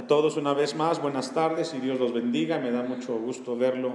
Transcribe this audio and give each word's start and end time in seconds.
todos 0.00 0.38
una 0.38 0.54
vez 0.54 0.74
más, 0.74 1.02
buenas 1.02 1.34
tardes 1.34 1.74
y 1.74 1.78
Dios 1.78 2.00
los 2.00 2.14
bendiga. 2.14 2.58
Me 2.58 2.70
da 2.70 2.82
mucho 2.82 3.18
gusto 3.18 3.56
verlo 3.56 3.92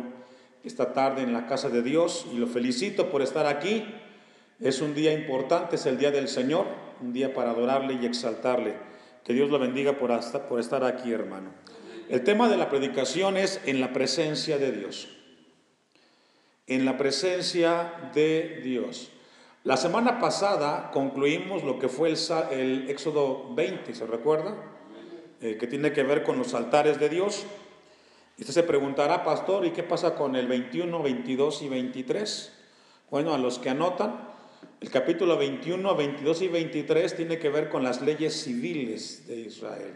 esta 0.63 0.93
tarde 0.93 1.23
en 1.23 1.33
la 1.33 1.47
casa 1.47 1.70
de 1.70 1.81
Dios 1.81 2.27
y 2.31 2.38
lo 2.38 2.46
felicito 2.46 3.09
por 3.09 3.23
estar 3.23 3.47
aquí. 3.47 3.84
Es 4.60 4.81
un 4.81 4.94
día 4.94 5.12
importante, 5.13 5.75
es 5.75 5.88
el 5.88 5.97
día 5.97 6.12
del 6.12 6.28
Señor, 6.28 6.68
un 7.02 7.13
día 7.13 7.33
para 7.33 7.49
adorarle 7.49 7.97
y 7.99 8.05
exaltarle. 8.05 8.75
Que 9.23 9.33
Dios 9.33 9.49
lo 9.49 9.57
bendiga 9.57 9.94
por, 9.94 10.12
por 10.47 10.60
estar 10.60 10.83
aquí, 10.83 11.11
hermano. 11.11 11.52
El 12.09 12.23
tema 12.23 12.48
de 12.48 12.57
la 12.57 12.70
predicación 12.70 13.36
es 13.36 13.59
en 13.66 13.82
la 13.82 13.91
presencia 13.91 14.59
de 14.59 14.71
Dios. 14.71 15.09
En 16.68 16.86
la 16.86 16.98
presencia 16.98 18.11
de 18.14 18.61
Dios. 18.64 19.09
La 19.64 19.77
semana 19.77 20.20
pasada 20.20 20.91
concluimos 20.91 21.64
lo 21.64 21.79
que 21.79 21.89
fue 21.89 22.09
el, 22.09 22.18
el 22.52 22.89
Éxodo 22.89 23.54
20, 23.55 23.93
¿se 23.95 24.05
recuerda? 24.05 24.77
Eh, 25.39 25.57
que 25.59 25.67
tiene 25.67 25.93
que 25.93 26.01
ver 26.01 26.23
con 26.23 26.39
los 26.39 26.55
altares 26.55 27.00
de 27.00 27.09
Dios. 27.09 27.45
Y 28.37 28.41
usted 28.41 28.55
se 28.55 28.64
preguntará, 28.64 29.23
pastor, 29.23 29.65
¿y 29.65 29.71
qué 29.71 29.83
pasa 29.83 30.15
con 30.15 30.36
el 30.36 30.47
21, 30.47 31.04
22 31.04 31.61
y 31.61 31.69
23? 31.69 32.53
Bueno, 33.11 33.36
a 33.36 33.38
los 33.38 33.59
que 33.59 33.69
anotan, 33.69 34.30
el 34.81 34.89
capítulo 34.89 35.38
21, 35.38 35.95
22 35.95 36.42
y 36.42 36.47
23 36.47 37.16
tiene 37.16 37.38
que 37.38 37.50
ver 37.50 37.69
con 37.69 37.83
las 37.83 38.02
leyes 38.02 38.42
civiles 38.42 39.28
de 39.28 39.42
Israel. 39.42 39.95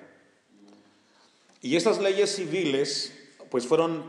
Y 1.60 1.76
esas 1.76 2.00
leyes 2.00 2.36
civiles, 2.36 3.12
pues 3.50 3.66
fueron 3.66 4.04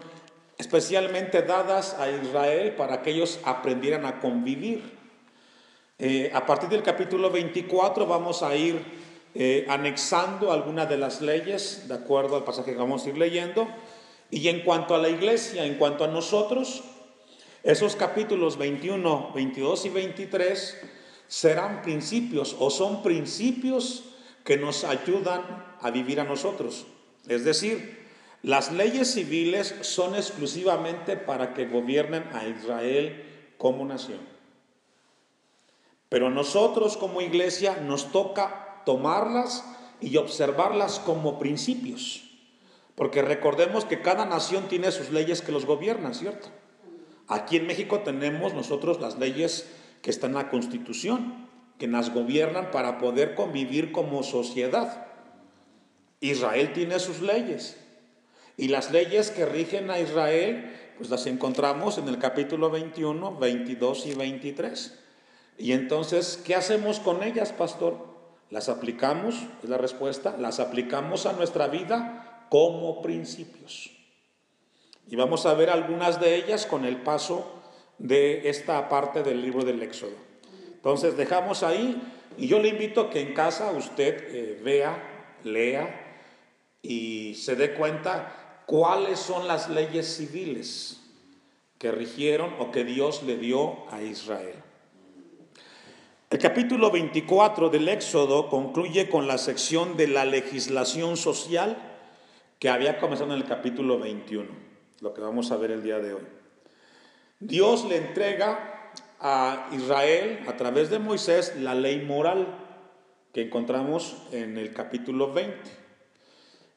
especialmente 0.58 1.40
dadas 1.40 1.94
a 1.94 2.10
Israel 2.10 2.74
para 2.76 3.00
que 3.00 3.10
ellos 3.10 3.40
aprendieran 3.44 4.04
a 4.04 4.20
convivir. 4.20 4.82
Eh, 5.98 6.30
a 6.34 6.44
partir 6.44 6.68
del 6.68 6.82
capítulo 6.82 7.30
24 7.30 8.06
vamos 8.06 8.42
a 8.42 8.54
ir 8.54 9.01
eh, 9.34 9.64
anexando 9.68 10.52
algunas 10.52 10.88
de 10.88 10.98
las 10.98 11.20
leyes, 11.22 11.88
de 11.88 11.94
acuerdo 11.94 12.36
al 12.36 12.44
pasaje 12.44 12.72
que 12.72 12.78
vamos 12.78 13.06
a 13.06 13.08
ir 13.08 13.18
leyendo. 13.18 13.66
Y 14.30 14.48
en 14.48 14.60
cuanto 14.60 14.94
a 14.94 14.98
la 14.98 15.08
iglesia, 15.08 15.64
en 15.64 15.76
cuanto 15.76 16.04
a 16.04 16.08
nosotros, 16.08 16.82
esos 17.62 17.96
capítulos 17.96 18.58
21, 18.58 19.32
22 19.34 19.86
y 19.86 19.88
23 19.88 20.80
serán 21.28 21.82
principios 21.82 22.56
o 22.58 22.70
son 22.70 23.02
principios 23.02 24.04
que 24.44 24.56
nos 24.56 24.84
ayudan 24.84 25.42
a 25.80 25.90
vivir 25.90 26.20
a 26.20 26.24
nosotros. 26.24 26.86
Es 27.28 27.44
decir, 27.44 28.02
las 28.42 28.72
leyes 28.72 29.12
civiles 29.12 29.74
son 29.82 30.14
exclusivamente 30.14 31.16
para 31.16 31.54
que 31.54 31.66
gobiernen 31.66 32.24
a 32.32 32.46
Israel 32.46 33.24
como 33.56 33.84
nación. 33.84 34.20
Pero 36.08 36.28
nosotros 36.28 36.96
como 36.96 37.20
iglesia 37.20 37.76
nos 37.76 38.10
toca 38.12 38.61
tomarlas 38.84 39.64
y 40.00 40.16
observarlas 40.16 40.98
como 40.98 41.38
principios. 41.38 42.28
Porque 42.94 43.22
recordemos 43.22 43.84
que 43.84 44.02
cada 44.02 44.24
nación 44.24 44.68
tiene 44.68 44.90
sus 44.90 45.10
leyes 45.10 45.42
que 45.42 45.52
los 45.52 45.64
gobiernan, 45.64 46.14
¿cierto? 46.14 46.48
Aquí 47.28 47.56
en 47.56 47.66
México 47.66 48.00
tenemos 48.00 48.52
nosotros 48.52 49.00
las 49.00 49.18
leyes 49.18 49.70
que 50.02 50.10
están 50.10 50.32
en 50.32 50.38
la 50.38 50.50
Constitución, 50.50 51.48
que 51.78 51.86
nos 51.86 52.10
gobiernan 52.10 52.70
para 52.70 52.98
poder 52.98 53.34
convivir 53.34 53.92
como 53.92 54.22
sociedad. 54.22 55.06
Israel 56.20 56.72
tiene 56.72 56.98
sus 56.98 57.22
leyes. 57.22 57.76
Y 58.56 58.68
las 58.68 58.92
leyes 58.92 59.30
que 59.30 59.46
rigen 59.46 59.90
a 59.90 59.98
Israel, 59.98 60.76
pues 60.98 61.08
las 61.08 61.26
encontramos 61.26 61.98
en 61.98 62.08
el 62.08 62.18
capítulo 62.18 62.70
21, 62.70 63.36
22 63.38 64.06
y 64.06 64.14
23. 64.14 64.98
Y 65.58 65.72
entonces, 65.72 66.40
¿qué 66.44 66.54
hacemos 66.54 67.00
con 67.00 67.22
ellas, 67.22 67.52
pastor? 67.52 68.11
¿Las 68.52 68.68
aplicamos? 68.68 69.34
Es 69.62 69.70
la 69.70 69.78
respuesta. 69.78 70.36
Las 70.38 70.60
aplicamos 70.60 71.24
a 71.24 71.32
nuestra 71.32 71.68
vida 71.68 72.46
como 72.50 73.00
principios. 73.00 73.90
Y 75.08 75.16
vamos 75.16 75.46
a 75.46 75.54
ver 75.54 75.70
algunas 75.70 76.20
de 76.20 76.36
ellas 76.36 76.66
con 76.66 76.84
el 76.84 76.98
paso 76.98 77.50
de 77.96 78.50
esta 78.50 78.90
parte 78.90 79.22
del 79.22 79.40
libro 79.40 79.64
del 79.64 79.82
Éxodo. 79.82 80.16
Entonces, 80.66 81.16
dejamos 81.16 81.62
ahí 81.62 81.98
y 82.36 82.46
yo 82.46 82.58
le 82.58 82.68
invito 82.68 83.00
a 83.00 83.10
que 83.10 83.22
en 83.22 83.32
casa 83.32 83.72
usted 83.72 84.22
eh, 84.28 84.60
vea, 84.62 85.02
lea 85.44 86.18
y 86.82 87.34
se 87.36 87.56
dé 87.56 87.72
cuenta 87.72 88.64
cuáles 88.66 89.18
son 89.18 89.48
las 89.48 89.70
leyes 89.70 90.16
civiles 90.16 91.00
que 91.78 91.90
rigieron 91.90 92.54
o 92.58 92.70
que 92.70 92.84
Dios 92.84 93.22
le 93.22 93.38
dio 93.38 93.90
a 93.90 94.02
Israel. 94.02 94.56
El 96.32 96.38
capítulo 96.38 96.90
24 96.90 97.68
del 97.68 97.90
Éxodo 97.90 98.48
concluye 98.48 99.10
con 99.10 99.28
la 99.28 99.36
sección 99.36 99.98
de 99.98 100.08
la 100.08 100.24
legislación 100.24 101.18
social 101.18 101.76
que 102.58 102.70
había 102.70 102.98
comenzado 102.98 103.34
en 103.34 103.36
el 103.36 103.46
capítulo 103.46 103.98
21, 103.98 104.48
lo 105.00 105.12
que 105.12 105.20
vamos 105.20 105.52
a 105.52 105.58
ver 105.58 105.72
el 105.72 105.82
día 105.82 105.98
de 105.98 106.14
hoy. 106.14 106.22
Dios 107.38 107.84
le 107.84 107.98
entrega 107.98 108.92
a 109.20 109.68
Israel 109.72 110.40
a 110.48 110.56
través 110.56 110.88
de 110.88 110.98
Moisés 110.98 111.52
la 111.58 111.74
ley 111.74 112.00
moral 112.00 112.48
que 113.34 113.42
encontramos 113.42 114.16
en 114.32 114.56
el 114.56 114.72
capítulo 114.72 115.34
20. 115.34 115.54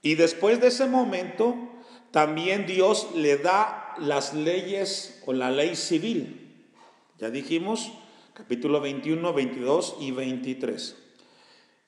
Y 0.01 0.15
después 0.15 0.59
de 0.59 0.67
ese 0.67 0.85
momento, 0.85 1.55
también 2.11 2.65
Dios 2.65 3.07
le 3.15 3.37
da 3.37 3.95
las 3.99 4.33
leyes 4.33 5.23
o 5.25 5.31
la 5.31 5.49
ley 5.49 5.77
civil. 5.77 6.67
Ya 7.19 7.29
dijimos, 7.29 7.93
capítulo 8.35 8.81
21, 8.81 9.33
22 9.33 9.95
y 10.01 10.11
23. 10.11 10.97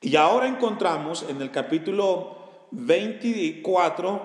Y 0.00 0.16
ahora 0.16 0.48
encontramos 0.48 1.26
en 1.28 1.42
el 1.42 1.50
capítulo 1.50 2.38
24 2.70 4.22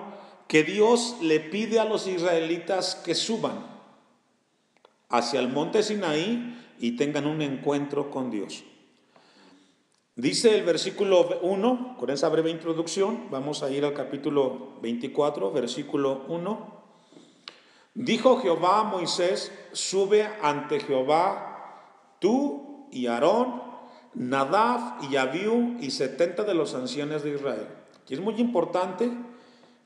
que 0.48 0.62
Dios 0.62 1.18
le 1.20 1.40
pide 1.40 1.80
a 1.80 1.84
los 1.84 2.06
israelitas 2.06 2.94
que 2.94 3.14
suban 3.14 3.66
hacia 5.10 5.38
el 5.38 5.48
monte 5.48 5.82
Sinaí 5.82 6.58
y 6.80 6.92
tengan 6.92 7.26
un 7.26 7.42
encuentro 7.42 8.10
con 8.10 8.30
Dios. 8.30 8.64
Dice 10.16 10.56
el 10.56 10.64
versículo 10.64 11.40
1, 11.42 11.96
con 11.98 12.08
esa 12.08 12.30
breve 12.30 12.50
introducción, 12.50 13.26
vamos 13.30 13.62
a 13.62 13.70
ir 13.70 13.84
al 13.84 13.92
capítulo 13.92 14.78
24, 14.80 15.52
versículo 15.52 16.24
1. 16.28 16.84
Dijo 17.92 18.40
Jehová 18.40 18.80
a 18.80 18.84
Moisés, 18.84 19.52
sube 19.72 20.26
ante 20.40 20.80
Jehová 20.80 21.53
tú 22.24 22.88
y 22.90 23.06
Aarón, 23.06 23.62
Nadab 24.14 25.10
y 25.10 25.16
Abiú 25.16 25.76
y 25.78 25.90
70 25.90 26.44
de 26.44 26.54
los 26.54 26.74
ancianos 26.74 27.22
de 27.22 27.34
Israel. 27.34 27.66
Y 28.08 28.14
es 28.14 28.20
muy 28.20 28.36
importante 28.36 29.10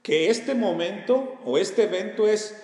que 0.05 0.31
este 0.31 0.55
momento 0.55 1.35
o 1.45 1.59
este 1.59 1.83
evento 1.83 2.29
es 2.29 2.57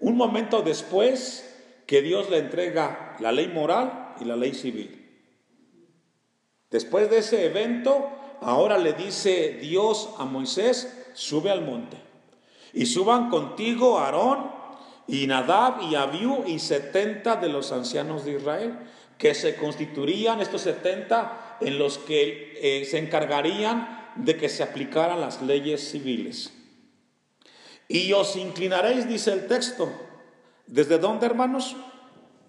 un 0.00 0.16
momento 0.16 0.62
después 0.62 1.46
que 1.86 2.02
Dios 2.02 2.28
le 2.28 2.38
entrega 2.38 3.16
la 3.20 3.30
ley 3.30 3.46
moral 3.46 4.16
y 4.20 4.24
la 4.24 4.34
ley 4.34 4.52
civil. 4.52 4.96
Después 6.68 7.08
de 7.08 7.18
ese 7.18 7.46
evento, 7.46 8.10
ahora 8.40 8.78
le 8.78 8.94
dice 8.94 9.58
Dios 9.60 10.10
a 10.18 10.24
Moisés, 10.24 11.08
sube 11.12 11.52
al 11.52 11.64
monte. 11.64 11.98
Y 12.72 12.86
suban 12.86 13.30
contigo 13.30 14.00
Aarón 14.00 14.50
y 15.06 15.28
Nadab 15.28 15.82
y 15.88 15.94
Abiú 15.94 16.42
y 16.48 16.58
70 16.58 17.36
de 17.36 17.48
los 17.48 17.70
ancianos 17.70 18.24
de 18.24 18.32
Israel 18.32 18.76
que 19.20 19.34
se 19.34 19.54
constituirían 19.54 20.40
estos 20.40 20.62
70 20.62 21.58
en 21.60 21.78
los 21.78 21.98
que 21.98 22.58
eh, 22.60 22.86
se 22.86 22.98
encargarían 22.98 24.12
de 24.16 24.36
que 24.38 24.48
se 24.48 24.62
aplicaran 24.62 25.20
las 25.20 25.42
leyes 25.42 25.90
civiles. 25.90 26.52
Y 27.86 28.12
os 28.14 28.34
inclinaréis, 28.36 29.06
dice 29.06 29.32
el 29.32 29.46
texto. 29.46 29.92
¿Desde 30.66 30.98
dónde, 30.98 31.26
hermanos? 31.26 31.76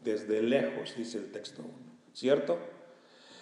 Desde 0.01 0.41
lejos, 0.41 0.95
dice 0.95 1.17
el 1.17 1.31
texto 1.31 1.63
¿cierto? 2.13 2.57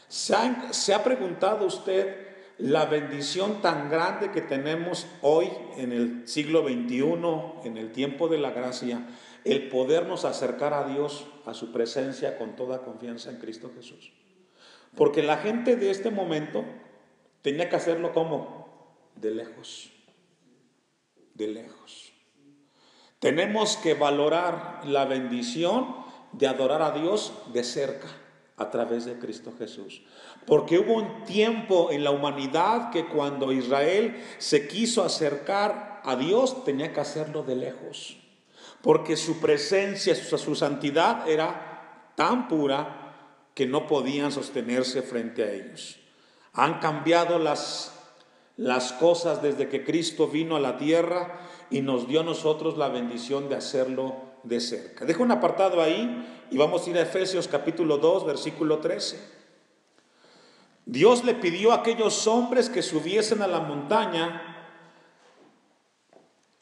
¿Se 0.07 0.35
ha, 0.35 0.73
¿Se 0.73 0.93
ha 0.93 1.03
preguntado 1.03 1.65
usted 1.65 2.27
la 2.57 2.85
bendición 2.85 3.61
tan 3.61 3.89
grande 3.89 4.31
que 4.31 4.41
tenemos 4.41 5.07
hoy 5.21 5.49
en 5.77 5.91
el 5.91 6.27
siglo 6.27 6.63
XXI, 6.63 7.03
en 7.63 7.77
el 7.77 7.91
tiempo 7.91 8.27
de 8.27 8.37
la 8.37 8.51
gracia, 8.51 9.05
el 9.43 9.69
podernos 9.69 10.25
acercar 10.25 10.73
a 10.73 10.85
Dios, 10.85 11.25
a 11.45 11.53
su 11.53 11.71
presencia 11.71 12.37
con 12.37 12.55
toda 12.55 12.83
confianza 12.83 13.29
en 13.29 13.37
Cristo 13.37 13.71
Jesús. 13.75 14.11
Porque 14.95 15.23
la 15.23 15.37
gente 15.37 15.75
de 15.75 15.91
este 15.91 16.11
momento 16.11 16.65
tenía 17.41 17.69
que 17.69 17.75
hacerlo 17.75 18.13
como 18.13 18.95
de 19.15 19.31
lejos, 19.31 19.91
de 21.35 21.47
lejos. 21.47 22.11
Tenemos 23.19 23.77
que 23.77 23.93
valorar 23.93 24.81
la 24.85 25.05
bendición 25.05 25.95
de 26.31 26.47
adorar 26.47 26.81
a 26.81 26.91
Dios 26.91 27.33
de 27.53 27.63
cerca 27.63 28.07
a 28.57 28.69
través 28.69 29.05
de 29.05 29.17
Cristo 29.19 29.53
Jesús. 29.57 30.03
Porque 30.45 30.79
hubo 30.79 30.93
un 30.93 31.23
tiempo 31.23 31.91
en 31.91 32.03
la 32.03 32.11
humanidad 32.11 32.91
que 32.91 33.07
cuando 33.07 33.51
Israel 33.51 34.21
se 34.37 34.67
quiso 34.67 35.03
acercar 35.03 36.01
a 36.03 36.15
Dios 36.15 36.63
tenía 36.65 36.93
que 36.93 36.99
hacerlo 36.99 37.43
de 37.43 37.55
lejos 37.55 38.17
porque 38.81 39.17
su 39.17 39.39
presencia, 39.39 40.15
su, 40.15 40.55
santidad 40.55 41.27
era 41.29 42.11
tan 42.15 42.47
pura 42.47 43.49
que 43.53 43.65
no 43.65 43.87
podían 43.87 44.31
sostenerse 44.31 45.01
frente 45.01 45.43
a 45.43 45.51
ellos. 45.51 45.99
Han 46.53 46.79
cambiado 46.79 47.39
las, 47.39 47.93
las 48.55 48.93
cosas 48.93 49.41
desde 49.41 49.67
que 49.67 49.83
Cristo 49.83 50.27
vino 50.27 50.55
a 50.55 50.61
la 50.61 50.77
tierra 50.77 51.41
y 51.69 51.81
nos 51.81 52.07
dio 52.07 52.21
a 52.21 52.23
nosotros 52.23 52.77
la 52.77 52.87
bendición 52.87 53.49
de 53.49 53.55
hacerlo 53.55 54.15
de 54.43 54.59
cerca. 54.61 55.05
Dejo 55.05 55.23
un 55.23 55.31
apartado 55.31 55.81
ahí 55.81 56.47
y 56.49 56.57
vamos 56.57 56.87
a 56.87 56.89
ir 56.89 56.97
a 56.97 57.01
Efesios 57.01 57.47
capítulo 57.47 57.97
2, 57.97 58.25
versículo 58.25 58.79
13. 58.79 59.39
Dios 60.85 61.23
le 61.23 61.35
pidió 61.35 61.71
a 61.71 61.75
aquellos 61.75 62.25
hombres 62.27 62.69
que 62.69 62.81
subiesen 62.81 63.41
a 63.41 63.47
la 63.47 63.59
montaña 63.59 64.49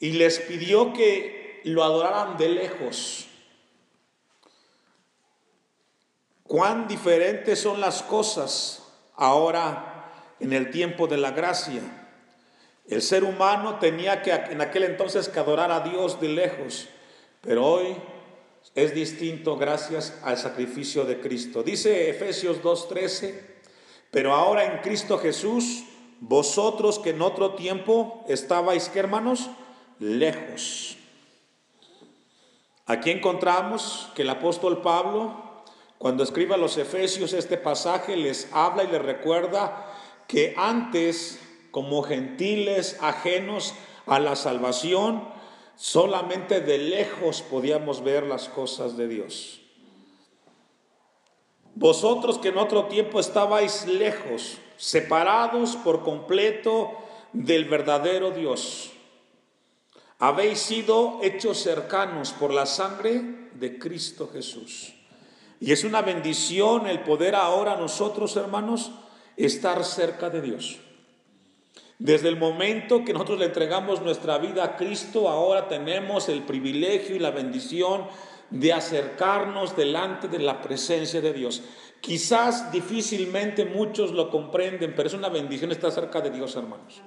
y 0.00 0.12
les 0.12 0.40
pidió 0.40 0.92
que 0.92 1.37
lo 1.64 1.84
adoraran 1.84 2.36
de 2.36 2.48
lejos. 2.48 3.26
Cuán 6.44 6.88
diferentes 6.88 7.60
son 7.60 7.80
las 7.80 8.02
cosas 8.02 8.82
ahora 9.16 10.10
en 10.40 10.52
el 10.52 10.70
tiempo 10.70 11.06
de 11.06 11.18
la 11.18 11.32
gracia. 11.32 11.82
El 12.88 13.02
ser 13.02 13.24
humano 13.24 13.78
tenía 13.78 14.22
que 14.22 14.32
en 14.32 14.60
aquel 14.62 14.84
entonces 14.84 15.28
que 15.28 15.38
adorar 15.38 15.70
a 15.70 15.80
Dios 15.80 16.20
de 16.20 16.28
lejos, 16.28 16.88
pero 17.42 17.66
hoy 17.66 17.96
es 18.74 18.94
distinto 18.94 19.56
gracias 19.56 20.18
al 20.22 20.38
sacrificio 20.38 21.04
de 21.04 21.20
Cristo. 21.20 21.62
Dice 21.62 22.08
Efesios 22.08 22.62
2:13, 22.62 23.34
pero 24.10 24.32
ahora 24.32 24.64
en 24.64 24.78
Cristo 24.80 25.18
Jesús, 25.18 25.84
vosotros 26.20 26.98
que 26.98 27.10
en 27.10 27.22
otro 27.22 27.54
tiempo 27.54 28.24
estabais, 28.28 28.88
¿qué 28.88 29.00
hermanos? 29.00 29.50
Lejos. 29.98 30.97
Aquí 32.88 33.10
encontramos 33.10 34.08
que 34.14 34.22
el 34.22 34.30
apóstol 34.30 34.80
Pablo 34.80 35.48
cuando 35.98 36.22
escriba 36.22 36.54
a 36.54 36.58
los 36.58 36.78
Efesios 36.78 37.34
este 37.34 37.58
pasaje 37.58 38.16
les 38.16 38.48
habla 38.52 38.84
y 38.84 38.86
les 38.86 39.02
recuerda 39.02 39.92
que 40.26 40.54
antes, 40.56 41.38
como 41.70 42.02
gentiles 42.02 42.96
ajenos 43.02 43.74
a 44.06 44.18
la 44.20 44.36
salvación, 44.36 45.28
solamente 45.76 46.60
de 46.62 46.78
lejos 46.78 47.42
podíamos 47.42 48.02
ver 48.02 48.22
las 48.22 48.48
cosas 48.48 48.96
de 48.96 49.08
Dios. 49.08 49.60
Vosotros 51.74 52.38
que 52.38 52.48
en 52.48 52.58
otro 52.58 52.86
tiempo 52.86 53.20
estabais 53.20 53.86
lejos, 53.86 54.58
separados 54.78 55.76
por 55.76 56.04
completo 56.04 56.92
del 57.32 57.66
verdadero 57.66 58.30
Dios, 58.30 58.92
habéis 60.18 60.58
sido 60.58 61.20
hechos 61.22 61.58
cercanos 61.58 62.32
por 62.32 62.52
la 62.52 62.66
sangre 62.66 63.50
de 63.54 63.78
Cristo 63.78 64.28
Jesús 64.32 64.94
y 65.60 65.72
es 65.72 65.84
una 65.84 66.02
bendición 66.02 66.86
el 66.86 67.00
poder 67.00 67.34
ahora 67.34 67.76
nosotros, 67.76 68.36
hermanos, 68.36 68.92
estar 69.36 69.84
cerca 69.84 70.30
de 70.30 70.40
Dios. 70.40 70.78
Desde 71.98 72.28
el 72.28 72.36
momento 72.36 73.04
que 73.04 73.12
nosotros 73.12 73.40
le 73.40 73.46
entregamos 73.46 74.00
nuestra 74.00 74.38
vida 74.38 74.62
a 74.62 74.76
Cristo, 74.76 75.28
ahora 75.28 75.66
tenemos 75.66 76.28
el 76.28 76.42
privilegio 76.42 77.16
y 77.16 77.18
la 77.18 77.32
bendición 77.32 78.06
de 78.50 78.72
acercarnos 78.72 79.76
delante 79.76 80.28
de 80.28 80.38
la 80.38 80.62
presencia 80.62 81.20
de 81.20 81.32
Dios. 81.32 81.62
Quizás 82.00 82.70
difícilmente 82.70 83.64
muchos 83.64 84.12
lo 84.12 84.30
comprenden, 84.30 84.94
pero 84.94 85.08
es 85.08 85.14
una 85.14 85.28
bendición 85.28 85.72
estar 85.72 85.90
cerca 85.90 86.20
de 86.20 86.30
Dios, 86.30 86.54
hermanos. 86.54 87.02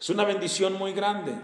Es 0.00 0.10
una 0.10 0.24
bendición 0.24 0.74
muy 0.74 0.92
grande. 0.92 1.34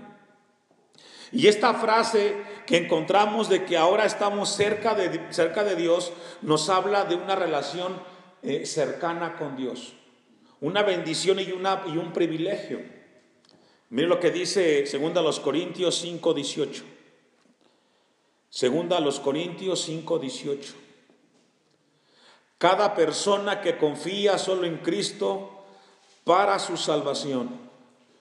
Y 1.34 1.48
esta 1.48 1.74
frase 1.74 2.36
que 2.64 2.76
encontramos 2.76 3.48
de 3.48 3.64
que 3.64 3.76
ahora 3.76 4.04
estamos 4.04 4.50
cerca 4.50 4.94
de, 4.94 5.32
cerca 5.32 5.64
de 5.64 5.74
Dios 5.74 6.12
nos 6.42 6.68
habla 6.68 7.04
de 7.06 7.16
una 7.16 7.34
relación 7.34 8.00
eh, 8.42 8.64
cercana 8.66 9.36
con 9.36 9.56
Dios, 9.56 9.94
una 10.60 10.84
bendición 10.84 11.40
y, 11.40 11.50
una, 11.50 11.82
y 11.88 11.96
un 11.96 12.12
privilegio. 12.12 12.80
Mire 13.90 14.06
lo 14.06 14.20
que 14.20 14.30
dice 14.30 14.86
segunda 14.86 15.22
los 15.22 15.40
Corintios 15.40 15.96
5, 15.96 16.34
18. 16.34 16.84
Segunda 18.48 19.00
los 19.00 19.18
Corintios 19.18 19.82
5, 19.82 20.20
18. 20.20 20.74
Cada 22.58 22.94
persona 22.94 23.60
que 23.60 23.76
confía 23.76 24.38
solo 24.38 24.66
en 24.66 24.76
Cristo 24.78 25.64
para 26.22 26.60
su 26.60 26.76
salvación 26.76 27.64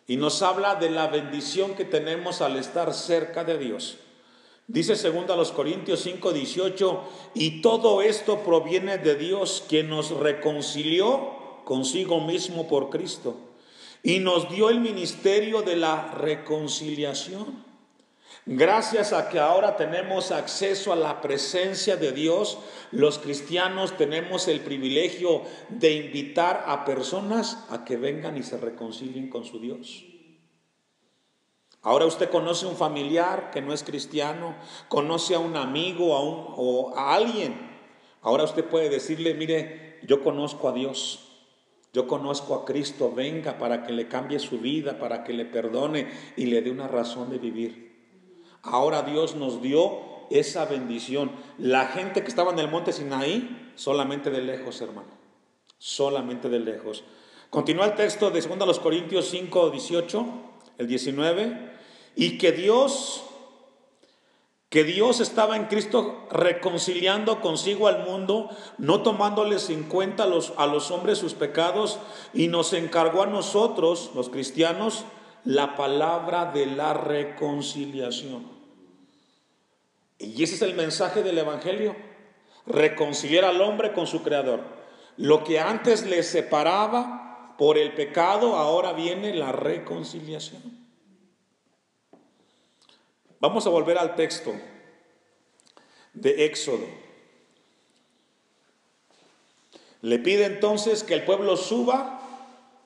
y 0.08 0.18
nos 0.18 0.42
habla 0.42 0.76
de 0.76 0.90
la 0.90 1.08
bendición 1.08 1.76
que 1.76 1.86
tenemos 1.86 2.42
al 2.42 2.58
estar 2.58 2.94
cerca 2.94 3.44
de 3.44 3.58
Dios. 3.58 3.98
Dice 4.68 4.96
segunda 4.96 5.36
los 5.36 5.52
Corintios 5.52 6.00
5, 6.02 6.32
18, 6.32 7.02
y 7.36 7.62
todo 7.62 8.02
esto 8.02 8.40
proviene 8.44 8.98
de 8.98 9.16
Dios, 9.16 9.64
quien 9.68 9.90
nos 9.90 10.12
reconcilió 10.12 11.62
consigo 11.66 12.22
mismo 12.22 12.68
por 12.68 12.90
Cristo 12.90 13.38
y 14.04 14.20
nos 14.20 14.50
dio 14.50 14.70
el 14.70 14.82
ministerio 14.82 15.62
de 15.62 15.78
la 15.78 16.12
reconciliación. 16.12 17.64
Gracias 18.45 19.13
a 19.13 19.30
que 19.30 19.40
ahora 19.40 19.78
tenemos 19.78 20.31
acceso 20.31 20.92
a 20.92 20.98
la 20.98 21.22
presencia 21.22 21.95
de 21.95 22.12
Dios, 22.12 22.57
los 22.92 23.18
cristianos 23.18 23.95
tenemos 23.95 24.50
el 24.50 24.60
privilegio 24.60 25.44
de 25.69 25.94
invitar 25.94 26.66
a 26.68 26.84
personas 26.84 27.66
a 27.69 27.86
que 27.86 27.95
vengan 27.95 28.36
y 28.36 28.44
se 28.44 28.57
reconcilien 28.57 29.30
con 29.30 29.45
su 29.45 29.60
Dios. 29.60 30.04
Ahora 31.81 32.06
usted 32.06 32.30
conoce 32.30 32.66
a 32.66 32.69
un 32.69 32.75
familiar 32.75 33.50
que 33.51 33.62
no 33.62 33.72
es 33.72 33.84
cristiano, 33.84 34.56
conoce 34.90 35.36
a 35.36 35.40
un 35.40 35.56
amigo 35.56 36.13
o 36.13 36.98
a 36.98 37.16
alguien. 37.16 37.56
Ahora 38.22 38.44
usted 38.44 38.66
puede 38.66 38.90
decirle, 38.90 39.36
mire, 39.36 40.00
yo 40.04 40.22
conozco 40.22 40.68
a 40.68 40.74
Dios, 40.74 41.30
yo 41.94 42.07
conozco 42.07 42.56
a 42.56 42.66
Cristo, 42.66 43.13
venga 43.13 43.57
para 43.57 43.84
que 43.84 43.94
le 43.94 44.10
cambie 44.10 44.40
su 44.40 44.60
vida, 44.60 45.00
para 45.00 45.24
que 45.24 45.31
le 45.31 45.45
perdone 45.45 46.10
y 46.36 46.48
le 46.48 46.62
dé 46.62 46.72
una 46.72 46.90
razón 46.90 47.30
de 47.30 47.38
vivir. 47.38 47.82
Ahora 48.63 49.01
Dios 49.01 49.36
nos 49.36 49.62
dio 49.62 50.00
esa 50.30 50.65
bendición. 50.65 51.31
La 51.57 51.88
gente 51.88 52.24
que 52.24 52.30
estaba 52.30 52.54
en 52.54 52.60
el 52.60 52.69
monte 52.69 52.94
Sinaí, 52.94 53.71
solamente 53.75 54.31
de 54.31 54.42
lejos, 54.42 54.80
hermano. 54.80 55.10
Solamente 55.77 56.48
de 56.48 56.60
lejos. 56.60 57.04
Continúa 57.50 57.86
el 57.86 57.95
texto 57.95 58.31
de 58.31 58.39
2 58.39 58.80
Corintios 58.80 59.27
5, 59.30 59.69
18, 59.69 60.25
el 60.77 60.88
19. 60.88 61.74
Y 62.15 62.38
que 62.38 62.54
Dios, 62.54 63.25
que 64.69 64.86
Dios 64.86 65.19
estaba 65.19 65.57
en 65.57 65.66
Cristo 65.66 66.25
reconciliando 66.31 67.42
consigo 67.42 67.89
al 67.89 68.06
mundo, 68.06 68.50
no 68.77 69.04
tomándoles 69.04 69.69
en 69.69 69.83
cuenta 69.83 70.24
a 70.24 70.27
los, 70.27 70.54
a 70.56 70.68
los 70.68 70.89
hombres 70.89 71.18
sus 71.18 71.33
pecados, 71.33 72.00
y 72.33 72.48
nos 72.48 72.71
encargó 72.71 73.24
a 73.24 73.27
nosotros, 73.27 74.12
los 74.16 74.30
cristianos, 74.30 75.04
la 75.45 75.75
palabra 75.75 76.51
de 76.51 76.66
la 76.66 76.94
reconciliación. 76.94 78.47
Y 80.19 80.44
ese 80.44 80.56
es 80.56 80.62
el 80.62 80.73
mensaje 80.73 81.21
del 81.21 81.38
Evangelio, 81.38 81.95
reconciliar 82.66 83.45
al 83.45 83.62
hombre 83.62 83.94
con 83.94 84.07
su 84.07 84.23
Creador. 84.23 84.62
Lo 85.18 85.44
que 85.44 85.59
antes 85.59 86.06
le 86.06 86.23
separaba 86.23 87.56
por 87.57 87.78
el 87.78 87.94
pecado, 87.94 88.56
ahora 88.56 88.94
viene 88.94 89.35
la 89.35 89.52
reconciliación. 89.52 90.62
Vamos 93.40 93.68
a 93.68 93.69
volver 93.69 93.97
al 93.97 94.16
texto 94.16 94.54
de 96.14 96.45
Éxodo. 96.45 96.88
Le 100.02 100.19
pide 100.19 100.45
entonces 100.45 101.04
que 101.04 101.14
el 101.14 101.26
pueblo 101.26 101.57
suba 101.57 102.21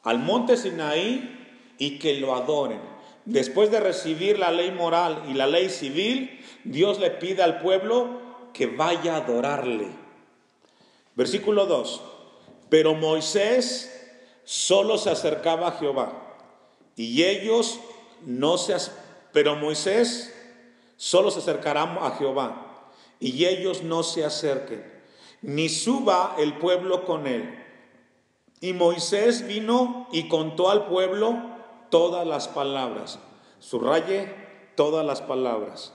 al 0.04 0.20
monte 0.20 0.58
Sinaí 0.58 1.37
y 1.78 2.00
que 2.00 2.16
lo 2.16 2.36
adoren. 2.36 2.80
Después 3.26 3.72
de 3.72 3.80
recibir 3.80 4.40
la 4.40 4.52
ley 4.52 4.72
moral 4.72 5.24
y 5.30 5.34
la 5.34 5.48
ley 5.48 5.70
civil, 5.70 6.44
Dios 6.64 7.00
le 7.00 7.12
pide 7.12 7.44
al 7.44 7.60
pueblo 7.60 8.22
que 8.54 8.68
vaya 8.68 9.16
a 9.16 9.18
adorarle. 9.18 9.88
Versículo 11.16 11.66
2. 11.66 12.02
Pero 12.70 12.94
Moisés 12.94 13.94
solo 14.44 14.98
se 14.98 15.10
acercaba 15.10 15.70
a 15.70 15.72
Jehová 15.74 16.38
y 16.96 17.24
ellos 17.24 17.80
no 18.26 18.58
se 18.58 18.76
pero 19.34 19.56
Moisés 19.56 20.34
solo 20.96 21.32
se 21.32 21.40
acercará 21.40 21.84
a 21.84 22.16
Jehová 22.18 22.92
y 23.20 23.46
ellos 23.46 23.84
no 23.84 24.04
se 24.04 24.26
acerquen 24.26 24.98
ni 25.42 25.70
suba 25.70 26.36
el 26.38 26.58
pueblo 26.58 27.06
con 27.06 27.28
él. 27.28 27.64
Y 28.60 28.74
Moisés 28.74 29.48
vino 29.48 30.08
y 30.12 30.28
contó 30.28 30.70
al 30.70 30.88
pueblo 30.88 31.57
todas 31.90 32.26
las 32.26 32.48
palabras. 32.48 33.20
Subraye 33.60 34.34
todas 34.76 35.06
las 35.06 35.22
palabras 35.22 35.94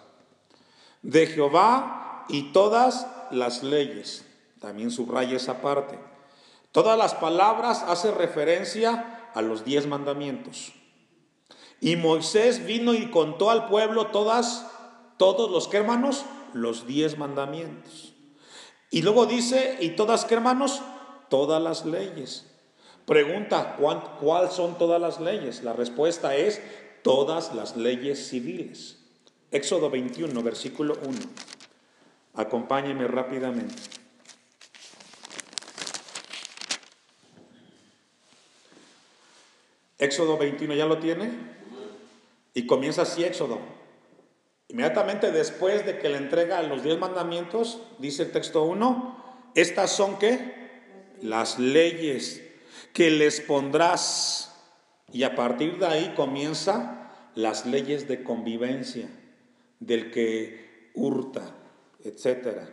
de 1.02 1.26
Jehová 1.26 2.24
y 2.28 2.52
todas 2.52 3.06
las 3.30 3.62
leyes. 3.62 4.26
También 4.60 4.90
subraya 4.90 5.36
esa 5.36 5.60
parte. 5.60 5.98
Todas 6.70 6.96
las 6.96 7.14
palabras 7.14 7.84
hacen 7.86 8.14
referencia 8.14 9.30
a 9.34 9.42
los 9.42 9.64
diez 9.64 9.86
mandamientos. 9.86 10.72
Y 11.80 11.96
Moisés 11.96 12.64
vino 12.64 12.94
y 12.94 13.10
contó 13.10 13.50
al 13.50 13.66
pueblo 13.66 14.06
todas, 14.06 14.70
todos 15.16 15.50
los 15.50 15.66
que 15.66 15.78
hermanos, 15.78 16.24
los 16.52 16.86
diez 16.86 17.18
mandamientos. 17.18 18.14
Y 18.90 19.02
luego 19.02 19.26
dice, 19.26 19.78
y 19.80 19.90
todas 19.90 20.24
que 20.24 20.34
hermanos, 20.34 20.80
todas 21.28 21.60
las 21.60 21.84
leyes. 21.84 22.51
Pregunta, 23.06 23.76
¿cuáles 24.20 24.52
son 24.52 24.78
todas 24.78 25.00
las 25.00 25.20
leyes? 25.20 25.64
La 25.64 25.72
respuesta 25.72 26.36
es 26.36 26.62
todas 27.02 27.54
las 27.54 27.76
leyes 27.76 28.28
civiles. 28.28 28.98
Éxodo 29.50 29.90
21, 29.90 30.42
versículo 30.42 30.96
1. 31.04 31.18
Acompáñeme 32.34 33.06
rápidamente. 33.08 33.74
Éxodo 39.98 40.38
21, 40.38 40.74
¿ya 40.74 40.86
lo 40.86 40.98
tiene? 40.98 41.30
Y 42.54 42.66
comienza 42.66 43.02
así 43.02 43.24
Éxodo. 43.24 43.58
Inmediatamente 44.68 45.32
después 45.32 45.84
de 45.84 45.98
que 45.98 46.08
le 46.08 46.16
entrega 46.16 46.62
los 46.62 46.82
diez 46.82 46.98
mandamientos, 46.98 47.80
dice 47.98 48.22
el 48.22 48.32
texto 48.32 48.62
1, 48.62 49.50
estas 49.54 49.90
son 49.90 50.18
qué? 50.18 50.70
Las 51.20 51.58
leyes 51.58 52.42
que 52.92 53.10
les 53.10 53.40
pondrás. 53.40 54.48
Y 55.12 55.24
a 55.24 55.34
partir 55.34 55.78
de 55.78 55.86
ahí 55.86 56.14
comienza 56.16 57.10
las 57.34 57.66
leyes 57.66 58.08
de 58.08 58.22
convivencia 58.22 59.08
del 59.80 60.10
que 60.10 60.90
hurta, 60.94 61.54
etc. 62.04 62.68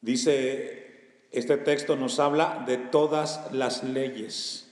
Dice, 0.00 1.26
este 1.30 1.56
texto 1.56 1.96
nos 1.96 2.18
habla 2.20 2.64
de 2.66 2.78
todas 2.78 3.52
las 3.52 3.84
leyes. 3.84 4.70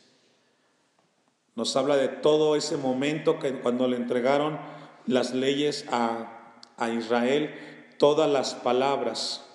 Nos 1.54 1.75
habla 1.76 1.96
de 1.96 2.08
todo 2.08 2.56
ese 2.56 2.76
momento 2.76 3.38
que 3.38 3.61
cuando 3.61 3.88
le 3.88 3.96
entregaron 3.96 4.58
las 5.06 5.35
leyes 5.35 5.87
a, 5.90 6.61
a 6.76 6.90
Israel, 6.90 7.54
todas 7.99 8.30
las 8.30 8.54
palabras. 8.54 9.46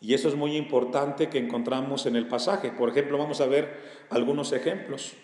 Y 0.00 0.14
eso 0.14 0.28
es 0.28 0.34
muy 0.34 0.56
importante 0.56 1.28
que 1.28 1.38
encontramos 1.38 2.06
en 2.06 2.16
el 2.16 2.28
pasaje. 2.28 2.70
Por 2.70 2.90
ejemplo, 2.90 3.18
vamos 3.18 3.40
a 3.40 3.46
ver 3.46 4.06
algunos 4.10 4.52
ejemplos. 4.52 5.14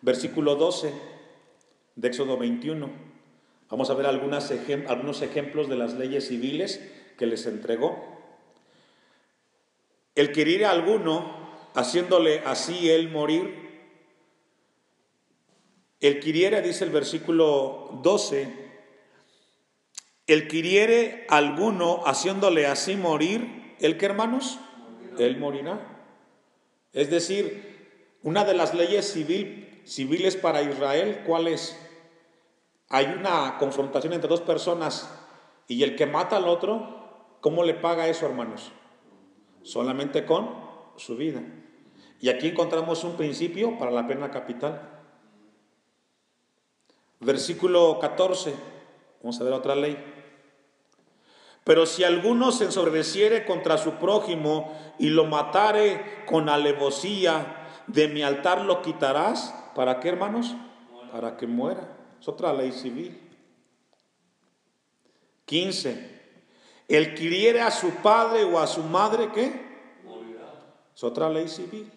Versículo 0.00 0.54
12 0.54 0.92
de 1.96 2.08
Éxodo 2.08 2.36
21. 2.38 2.88
Vamos 3.70 3.90
a 3.90 3.94
ver 3.94 4.06
algunos 4.06 4.50
ejemplos 5.22 5.68
de 5.68 5.76
las 5.76 5.94
leyes 5.94 6.28
civiles 6.28 6.80
que 7.18 7.26
les 7.26 7.46
entregó. 7.46 8.18
El 10.14 10.32
querer 10.32 10.64
a 10.64 10.70
alguno, 10.70 11.50
haciéndole 11.74 12.40
así 12.46 12.90
él 12.90 13.10
morir, 13.10 13.68
el 16.00 16.20
quiriere, 16.20 16.62
dice 16.62 16.84
el 16.84 16.90
versículo 16.90 18.00
12, 18.02 18.68
el 20.28 20.46
quiriere 20.46 21.26
alguno 21.28 22.02
haciéndole 22.06 22.66
así 22.66 22.96
morir, 22.96 23.57
¿el 23.80 23.96
que 23.96 24.06
hermanos? 24.06 24.58
Él 25.18 25.38
morirá. 25.38 25.80
Es 26.92 27.10
decir, 27.10 28.16
una 28.22 28.44
de 28.44 28.54
las 28.54 28.74
leyes 28.74 29.12
civil, 29.12 29.82
civiles 29.84 30.36
para 30.36 30.62
Israel, 30.62 31.22
¿cuál 31.26 31.48
es? 31.48 31.78
Hay 32.88 33.06
una 33.06 33.58
confrontación 33.58 34.12
entre 34.12 34.28
dos 34.28 34.40
personas 34.40 35.10
y 35.66 35.82
el 35.82 35.96
que 35.96 36.06
mata 36.06 36.36
al 36.36 36.48
otro, 36.48 37.36
¿cómo 37.40 37.62
le 37.62 37.74
paga 37.74 38.08
eso, 38.08 38.26
hermanos? 38.26 38.72
Solamente 39.62 40.24
con 40.24 40.48
su 40.96 41.16
vida. 41.16 41.42
Y 42.20 42.30
aquí 42.30 42.48
encontramos 42.48 43.04
un 43.04 43.16
principio 43.16 43.78
para 43.78 43.90
la 43.90 44.06
pena 44.06 44.30
capital. 44.30 44.98
Versículo 47.20 47.98
14, 48.00 48.54
vamos 49.22 49.40
a 49.40 49.44
ver 49.44 49.52
otra 49.52 49.74
ley. 49.74 49.96
Pero 51.68 51.84
si 51.84 52.02
alguno 52.02 52.50
se 52.50 52.64
ensobreciere 52.64 53.44
contra 53.44 53.76
su 53.76 53.96
prójimo 53.96 54.74
y 54.98 55.10
lo 55.10 55.26
matare 55.26 56.24
con 56.24 56.48
alevosía, 56.48 57.82
de 57.86 58.08
mi 58.08 58.22
altar 58.22 58.62
lo 58.62 58.80
quitarás. 58.80 59.54
¿Para 59.74 60.00
qué, 60.00 60.08
hermanos? 60.08 60.56
Para 61.12 61.36
que 61.36 61.46
muera. 61.46 61.94
Es 62.18 62.26
otra 62.26 62.54
ley 62.54 62.72
civil. 62.72 63.20
15. 65.44 66.22
El 66.88 67.14
que 67.14 67.24
hiriere 67.24 67.60
a 67.60 67.70
su 67.70 67.90
padre 67.96 68.44
o 68.44 68.58
a 68.58 68.66
su 68.66 68.82
madre, 68.84 69.28
¿qué? 69.34 69.52
Es 70.96 71.04
otra 71.04 71.28
ley 71.28 71.48
civil. 71.48 71.92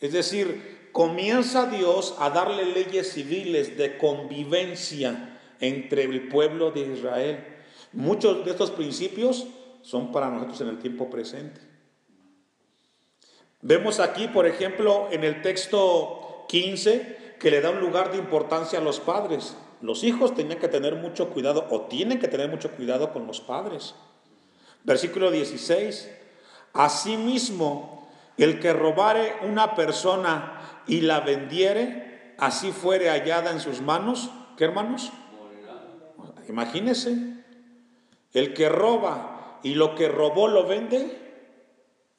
Es 0.00 0.14
decir, 0.14 0.88
comienza 0.92 1.66
Dios 1.66 2.16
a 2.18 2.30
darle 2.30 2.64
leyes 2.64 3.12
civiles 3.12 3.76
de 3.76 3.98
convivencia 3.98 5.38
entre 5.60 6.04
el 6.04 6.28
pueblo 6.28 6.70
de 6.70 6.90
Israel. 6.90 7.50
Muchos 7.94 8.44
de 8.44 8.50
estos 8.50 8.70
principios 8.72 9.46
son 9.82 10.10
para 10.10 10.30
nosotros 10.30 10.60
en 10.60 10.68
el 10.68 10.78
tiempo 10.78 11.08
presente. 11.08 11.60
Vemos 13.62 14.00
aquí, 14.00 14.28
por 14.28 14.46
ejemplo, 14.46 15.08
en 15.10 15.24
el 15.24 15.40
texto 15.42 16.44
15, 16.48 17.36
que 17.38 17.50
le 17.50 17.60
da 17.60 17.70
un 17.70 17.80
lugar 17.80 18.10
de 18.10 18.18
importancia 18.18 18.78
a 18.78 18.82
los 18.82 19.00
padres. 19.00 19.56
Los 19.80 20.02
hijos 20.04 20.34
tenían 20.34 20.58
que 20.58 20.68
tener 20.68 20.96
mucho 20.96 21.30
cuidado 21.30 21.66
o 21.70 21.82
tienen 21.82 22.18
que 22.18 22.28
tener 22.28 22.50
mucho 22.50 22.70
cuidado 22.72 23.12
con 23.12 23.26
los 23.26 23.40
padres. 23.40 23.94
Versículo 24.82 25.30
16. 25.30 26.10
Asimismo, 26.72 28.08
el 28.36 28.60
que 28.60 28.72
robare 28.72 29.36
una 29.42 29.74
persona 29.74 30.82
y 30.86 31.02
la 31.02 31.20
vendiere, 31.20 32.34
así 32.38 32.72
fuere 32.72 33.08
hallada 33.08 33.50
en 33.50 33.60
sus 33.60 33.80
manos, 33.80 34.30
¿qué 34.56 34.64
hermanos? 34.64 35.12
Imagínese, 36.48 37.33
el 38.34 38.52
que 38.52 38.68
roba 38.68 39.60
y 39.62 39.74
lo 39.74 39.94
que 39.94 40.08
robó 40.08 40.48
lo 40.48 40.66
vende, 40.66 41.24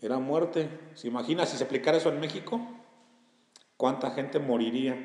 era 0.01 0.17
muerte. 0.17 0.69
¿Se 0.95 1.07
imagina 1.07 1.45
si 1.45 1.57
se 1.57 1.63
aplicara 1.63 1.97
eso 1.97 2.09
en 2.09 2.19
México? 2.19 2.59
¿Cuánta 3.77 4.11
gente 4.11 4.39
moriría? 4.39 4.97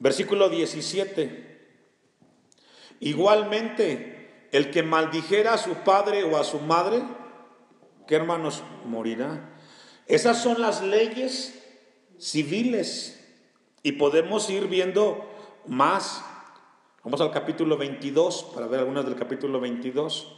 Versículo 0.00 0.48
17. 0.48 1.52
Igualmente, 3.00 4.48
el 4.52 4.70
que 4.70 4.82
maldijera 4.82 5.54
a 5.54 5.58
su 5.58 5.74
padre 5.76 6.24
o 6.24 6.36
a 6.36 6.44
su 6.44 6.60
madre, 6.60 7.02
¿qué 8.06 8.16
hermanos? 8.16 8.62
Morirá. 8.84 9.50
Esas 10.06 10.42
son 10.42 10.60
las 10.60 10.82
leyes 10.82 11.62
civiles. 12.18 13.18
Y 13.82 13.92
podemos 13.92 14.48
ir 14.50 14.68
viendo 14.68 15.28
más. 15.66 16.24
Vamos 17.04 17.20
al 17.20 17.32
capítulo 17.32 17.76
22 17.76 18.50
para 18.54 18.68
ver 18.68 18.78
algunas 18.78 19.04
del 19.04 19.16
capítulo 19.16 19.58
22. 19.58 20.28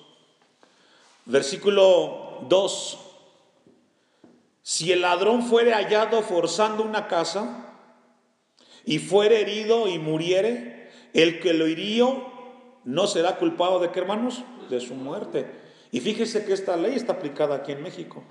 Versículo 1.27 2.39
2. 2.49 2.99
Si 4.63 4.91
el 4.91 5.03
ladrón 5.03 5.43
fuere 5.43 5.75
hallado 5.75 6.23
forzando 6.23 6.83
una 6.83 7.07
casa 7.07 7.71
y 8.87 8.99
fuere 8.99 9.43
herido 9.43 9.89
y 9.89 9.99
muriere, 9.99 10.91
el 11.13 11.39
que 11.39 11.53
lo 11.53 11.69
hirió 11.69 12.33
no 12.85 13.07
será 13.09 13.37
culpado 13.37 13.79
de 13.79 13.91
qué 13.91 14.01
hermanos? 14.01 14.43
De 14.71 14.81
su 14.81 14.95
muerte. 14.95 15.51
Y 15.91 16.01
fíjese 16.01 16.47
que 16.47 16.55
esta 16.55 16.79
ley 16.79 16.95
está 16.95 17.13
aplicada 17.13 17.57
aquí 17.57 17.73
en 17.73 17.83
México. 17.83 18.25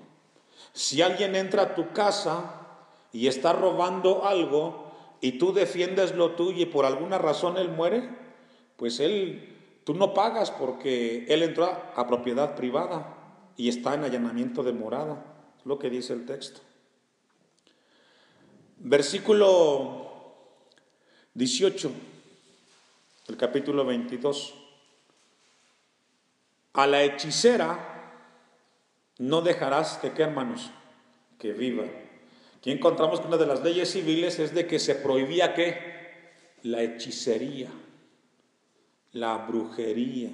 Si 0.72 1.04
alguien 1.04 1.36
entra 1.36 1.62
a 1.62 1.76
tu 1.76 1.92
casa 1.92 2.62
y 3.12 3.28
está 3.28 3.54
robando 3.54 4.26
algo 4.26 4.92
y 5.22 5.34
tú 5.34 5.54
defiendes 5.54 6.16
lo 6.16 6.32
tuyo 6.32 6.64
y 6.64 6.66
por 6.66 6.86
alguna 6.86 7.20
razón 7.20 7.58
él 7.58 7.70
muere, 7.70 8.23
pues 8.84 9.00
él, 9.00 9.80
tú 9.86 9.94
no 9.94 10.14
pagas 10.14 10.52
porque 10.52 11.24
él 11.30 11.42
entró 11.42 11.64
a, 11.96 12.06
propiedad 12.06 12.54
privada 12.54 13.16
y 13.56 13.70
está 13.70 13.94
en 13.94 14.04
allanamiento 14.04 14.62
de 14.62 14.74
morada, 14.74 15.24
lo 15.64 15.80
que 15.80 15.90
dice 15.90 16.12
el 16.12 16.26
texto. 16.26 16.60
Versículo 18.80 20.36
18, 21.34 21.92
el 23.30 23.38
capítulo 23.38 23.86
22. 23.86 24.54
A 26.74 26.86
la 26.86 27.04
hechicera 27.04 28.20
no 29.18 29.42
dejarás 29.44 29.98
que, 30.00 30.12
¿qué 30.12 30.24
hermanos? 30.24 30.72
Que 31.40 31.54
viva. 31.54 31.86
Aquí 32.58 32.70
encontramos 32.70 33.22
que 33.22 33.28
una 33.28 33.38
de 33.38 33.46
las 33.46 33.64
leyes 33.64 33.92
civiles 33.92 34.40
es 34.40 34.54
de 34.54 34.68
que 34.68 34.78
se 34.78 34.96
prohibía 34.96 35.54
qué? 35.54 35.94
La 36.64 36.82
hechicería, 36.82 37.70
la 39.14 39.38
brujería. 39.38 40.32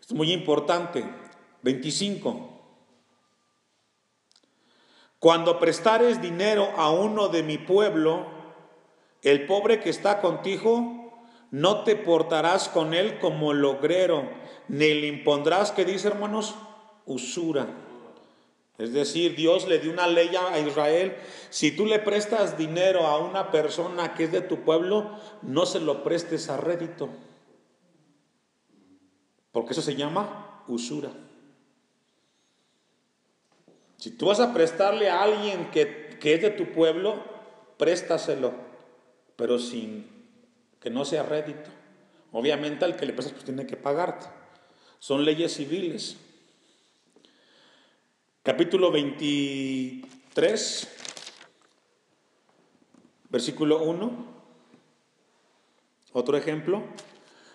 Es 0.00 0.12
muy 0.12 0.32
importante. 0.32 1.04
25. 1.62 2.48
Cuando 5.18 5.58
prestares 5.58 6.20
dinero 6.22 6.70
a 6.76 6.90
uno 6.90 7.28
de 7.28 7.42
mi 7.42 7.58
pueblo, 7.58 8.26
el 9.22 9.46
pobre 9.46 9.80
que 9.80 9.90
está 9.90 10.20
contigo, 10.20 11.12
no 11.50 11.84
te 11.84 11.94
portarás 11.94 12.68
con 12.68 12.94
él 12.94 13.18
como 13.18 13.52
logrero, 13.52 14.30
ni 14.68 14.94
le 14.94 15.08
impondrás, 15.08 15.72
¿qué 15.72 15.84
dice 15.84 16.08
hermanos? 16.08 16.54
Usura. 17.04 17.89
Es 18.80 18.94
decir, 18.94 19.36
Dios 19.36 19.68
le 19.68 19.78
dio 19.78 19.92
una 19.92 20.06
ley 20.06 20.34
a 20.34 20.58
Israel, 20.58 21.14
si 21.50 21.70
tú 21.70 21.84
le 21.84 21.98
prestas 21.98 22.56
dinero 22.56 23.06
a 23.06 23.18
una 23.18 23.50
persona 23.50 24.14
que 24.14 24.24
es 24.24 24.32
de 24.32 24.40
tu 24.40 24.60
pueblo, 24.64 25.18
no 25.42 25.66
se 25.66 25.80
lo 25.80 26.02
prestes 26.02 26.48
a 26.48 26.56
rédito. 26.56 27.10
Porque 29.52 29.72
eso 29.72 29.82
se 29.82 29.96
llama 29.96 30.64
usura. 30.66 31.10
Si 33.98 34.12
tú 34.12 34.26
vas 34.26 34.40
a 34.40 34.54
prestarle 34.54 35.10
a 35.10 35.22
alguien 35.22 35.70
que, 35.70 36.16
que 36.18 36.34
es 36.34 36.40
de 36.40 36.50
tu 36.50 36.72
pueblo, 36.72 37.22
préstaselo, 37.76 38.54
pero 39.36 39.58
sin 39.58 40.06
que 40.80 40.88
no 40.88 41.04
sea 41.04 41.22
rédito. 41.22 41.68
Obviamente 42.32 42.86
al 42.86 42.96
que 42.96 43.04
le 43.04 43.12
prestas 43.12 43.34
pues 43.34 43.44
tiene 43.44 43.66
que 43.66 43.76
pagarte. 43.76 44.26
Son 44.98 45.22
leyes 45.22 45.52
civiles. 45.52 46.16
Capítulo 48.42 48.90
23, 48.90 50.88
versículo 53.28 53.82
1. 53.82 54.10
Otro 56.14 56.38
ejemplo. 56.38 56.82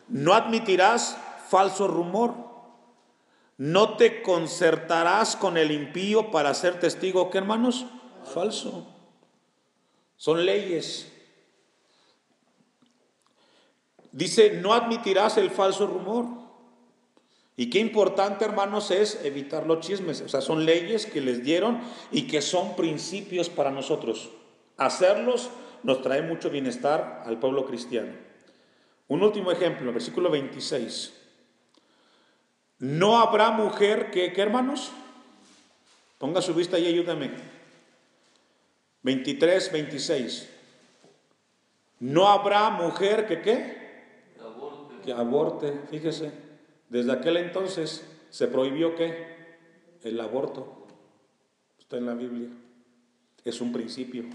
No 0.07 0.35
admitirás 0.35 1.17
falso 1.49 1.87
rumor. 1.87 2.35
No 3.57 3.97
te 3.97 4.21
concertarás 4.21 5.35
con 5.35 5.57
el 5.57 5.71
impío 5.71 6.29
para 6.29 6.53
ser 6.53 6.79
testigo, 6.79 7.31
¿qué 7.31 7.39
hermanos? 7.39 7.87
Falso. 8.35 8.85
Son 10.17 10.45
leyes. 10.45 11.11
Dice, 14.11 14.61
no 14.61 14.75
admitirás 14.75 15.37
el 15.37 15.49
falso 15.49 15.87
rumor. 15.87 16.44
Y 17.57 17.69
qué 17.69 17.79
importante, 17.79 18.43
hermanos, 18.43 18.91
es 18.91 19.23
evitar 19.23 19.65
los 19.65 19.79
chismes. 19.79 20.21
O 20.21 20.27
sea, 20.29 20.41
son 20.41 20.65
leyes 20.65 21.05
que 21.05 21.21
les 21.21 21.43
dieron 21.43 21.79
y 22.11 22.27
que 22.27 22.41
son 22.41 22.75
principios 22.75 23.49
para 23.49 23.71
nosotros. 23.71 24.29
Hacerlos 24.77 25.49
nos 25.83 26.01
trae 26.01 26.21
mucho 26.21 26.49
bienestar 26.49 27.23
al 27.25 27.39
pueblo 27.39 27.65
cristiano. 27.65 28.13
Un 29.07 29.23
último 29.23 29.51
ejemplo, 29.51 29.93
versículo 29.93 30.29
26. 30.29 31.13
No 32.79 33.19
habrá 33.19 33.51
mujer 33.51 34.11
que, 34.11 34.33
¿qué 34.33 34.41
hermanos? 34.41 34.91
Ponga 36.17 36.41
su 36.41 36.53
vista 36.53 36.77
y 36.77 36.87
ayúdame. 36.87 37.31
23, 39.03 39.71
26. 39.71 40.49
No 41.99 42.27
habrá 42.27 42.69
mujer 42.71 43.27
que, 43.27 43.41
¿qué? 43.41 44.35
Aborte. 44.41 44.95
Que 45.05 45.13
aborte, 45.13 45.81
fíjese. 45.89 46.44
Desde 46.89 47.11
aquel 47.11 47.37
entonces 47.37 48.05
se 48.29 48.47
prohibió 48.47 48.95
que 48.95 49.35
el 50.03 50.19
aborto. 50.19 50.87
Está 51.79 51.97
en 51.97 52.05
la 52.05 52.13
Biblia. 52.13 52.49
Es 53.43 53.61
un 53.61 53.71
principio. 53.71 54.25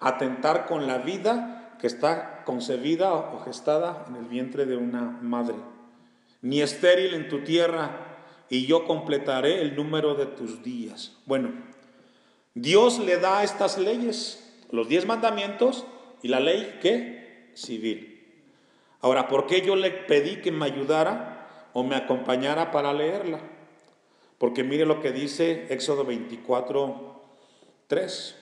Atentar 0.00 0.66
con 0.66 0.86
la 0.86 0.98
vida 0.98 1.76
que 1.80 1.86
está 1.86 2.44
concebida 2.44 3.12
o 3.14 3.40
gestada 3.40 4.04
en 4.08 4.16
el 4.16 4.24
vientre 4.24 4.66
de 4.66 4.76
una 4.76 5.02
madre. 5.02 5.56
Ni 6.42 6.60
estéril 6.60 7.14
en 7.14 7.28
tu 7.28 7.42
tierra, 7.42 8.04
y 8.48 8.66
yo 8.66 8.84
completaré 8.84 9.62
el 9.62 9.74
número 9.74 10.14
de 10.14 10.26
tus 10.26 10.62
días. 10.62 11.16
Bueno, 11.26 11.52
Dios 12.54 12.98
le 12.98 13.18
da 13.18 13.42
estas 13.42 13.78
leyes, 13.78 14.62
los 14.70 14.88
diez 14.88 15.06
mandamientos 15.06 15.86
y 16.22 16.28
la 16.28 16.40
ley 16.40 16.78
que 16.80 17.50
civil. 17.54 18.10
Ahora, 19.00 19.28
¿por 19.28 19.46
qué 19.46 19.62
yo 19.62 19.76
le 19.76 19.90
pedí 19.90 20.36
que 20.36 20.52
me 20.52 20.66
ayudara? 20.66 21.33
O 21.74 21.82
me 21.82 21.96
acompañara 21.96 22.70
para 22.70 22.94
leerla. 22.94 23.40
Porque 24.38 24.64
mire 24.64 24.86
lo 24.86 25.00
que 25.00 25.12
dice 25.12 25.66
Éxodo 25.70 26.04
24, 26.04 27.20
3. 27.88 28.36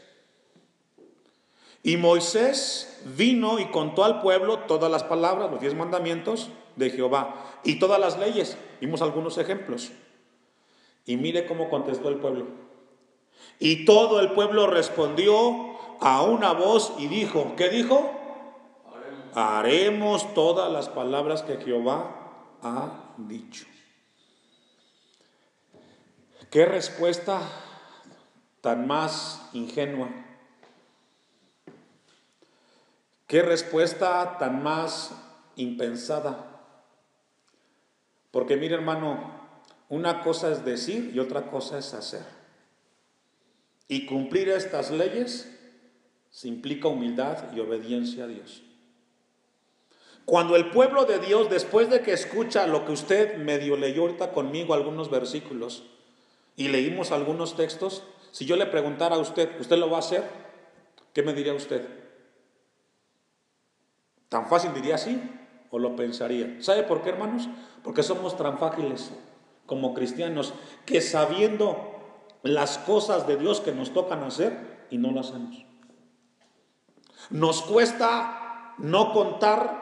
Y 1.82 1.96
Moisés 1.96 3.00
vino 3.16 3.58
y 3.58 3.66
contó 3.66 4.04
al 4.04 4.20
pueblo 4.20 4.60
todas 4.60 4.90
las 4.90 5.02
palabras, 5.02 5.50
los 5.50 5.60
diez 5.60 5.74
mandamientos 5.74 6.50
de 6.76 6.90
Jehová 6.90 7.58
y 7.64 7.78
todas 7.78 7.98
las 7.98 8.18
leyes. 8.18 8.56
Vimos 8.80 9.02
algunos 9.02 9.38
ejemplos. 9.38 9.90
Y 11.04 11.16
mire 11.16 11.46
cómo 11.46 11.68
contestó 11.68 12.08
el 12.08 12.16
pueblo. 12.16 12.46
Y 13.58 13.84
todo 13.84 14.20
el 14.20 14.32
pueblo 14.32 14.66
respondió 14.68 15.76
a 16.00 16.22
una 16.22 16.52
voz 16.52 16.94
y 16.98 17.08
dijo, 17.08 17.54
¿qué 17.56 17.68
dijo? 17.68 18.10
Haremos. 18.92 19.30
Haremos 19.34 20.34
todas 20.34 20.71
las 20.71 20.88
palabras 20.88 21.42
que 21.42 21.56
Jehová 21.56 22.14
ha 22.62 23.01
dicho. 23.18 23.66
¿Qué 26.50 26.66
respuesta 26.66 27.40
tan 28.60 28.86
más 28.86 29.48
ingenua? 29.52 30.10
¿Qué 33.26 33.42
respuesta 33.42 34.36
tan 34.38 34.62
más 34.62 35.12
impensada? 35.56 36.52
Porque 38.30 38.56
mire 38.56 38.75
hermano, 38.75 39.40
una 39.88 40.22
cosa 40.22 40.50
es 40.50 40.64
decir 40.64 41.12
y 41.14 41.18
otra 41.18 41.50
cosa 41.50 41.78
es 41.78 41.94
hacer. 41.94 42.25
Y 43.88 44.06
cumplir 44.06 44.48
estas 44.48 44.90
leyes 44.90 45.50
se 46.30 46.48
implica 46.48 46.88
humildad 46.88 47.52
y 47.54 47.60
obediencia 47.60 48.25
a 48.25 48.26
Dios. 48.26 48.62
Cuando 50.25 50.56
el 50.56 50.71
pueblo 50.71 51.04
de 51.04 51.19
Dios, 51.19 51.50
después 51.50 51.91
de 51.91 52.00
que 52.00 52.13
escucha 52.13 52.67
lo 52.67 52.85
que 52.85 52.93
usted 52.93 53.37
medio 53.37 53.76
leyó 53.76 54.02
ahorita 54.02 54.32
conmigo, 54.32 54.75
algunos 54.75 55.11
versículos, 55.11 55.85
y 56.56 56.69
leímos 56.69 57.11
algunos 57.11 57.56
textos, 57.56 58.04
si 58.30 58.47
yo 58.47 58.56
le 58.56 58.67
preguntara 58.67 59.17
a 59.17 59.19
usted, 59.19 59.61
¿usted 59.61 59.76
lo 59.76 59.91
va 59.91 59.97
a 59.97 60.00
hacer? 60.00 60.25
¿Qué 61.13 61.23
me 61.23 61.35
diría 61.35 61.54
usted? 61.54 61.87
¿Tan 64.28 64.47
fácil 64.49 64.73
diría 64.73 64.97
sí? 64.97 65.21
¿O 65.71 65.78
lo 65.78 65.97
pensaría? 65.97 66.56
¿Sabe 66.61 66.85
por 66.85 67.02
qué, 67.02 67.11
hermanos? 67.11 67.49
Porque 67.82 68.02
somos 68.02 68.37
tan 68.37 68.58
fáciles 68.58 69.11
como 69.67 69.93
cristianos, 69.95 70.54
que 70.87 71.00
sabiendo 71.00 71.93
las 72.43 72.78
cosas 72.78 73.26
de 73.26 73.37
Dios 73.37 73.61
que 73.61 73.73
nos 73.73 73.93
tocan 73.93 74.23
hacer 74.23 74.87
y 74.91 74.99
no 74.99 75.11
las 75.13 75.30
hacemos. 75.30 75.65
Nos 77.30 77.63
cuesta 77.63 78.75
no 78.78 79.13
contar 79.13 79.81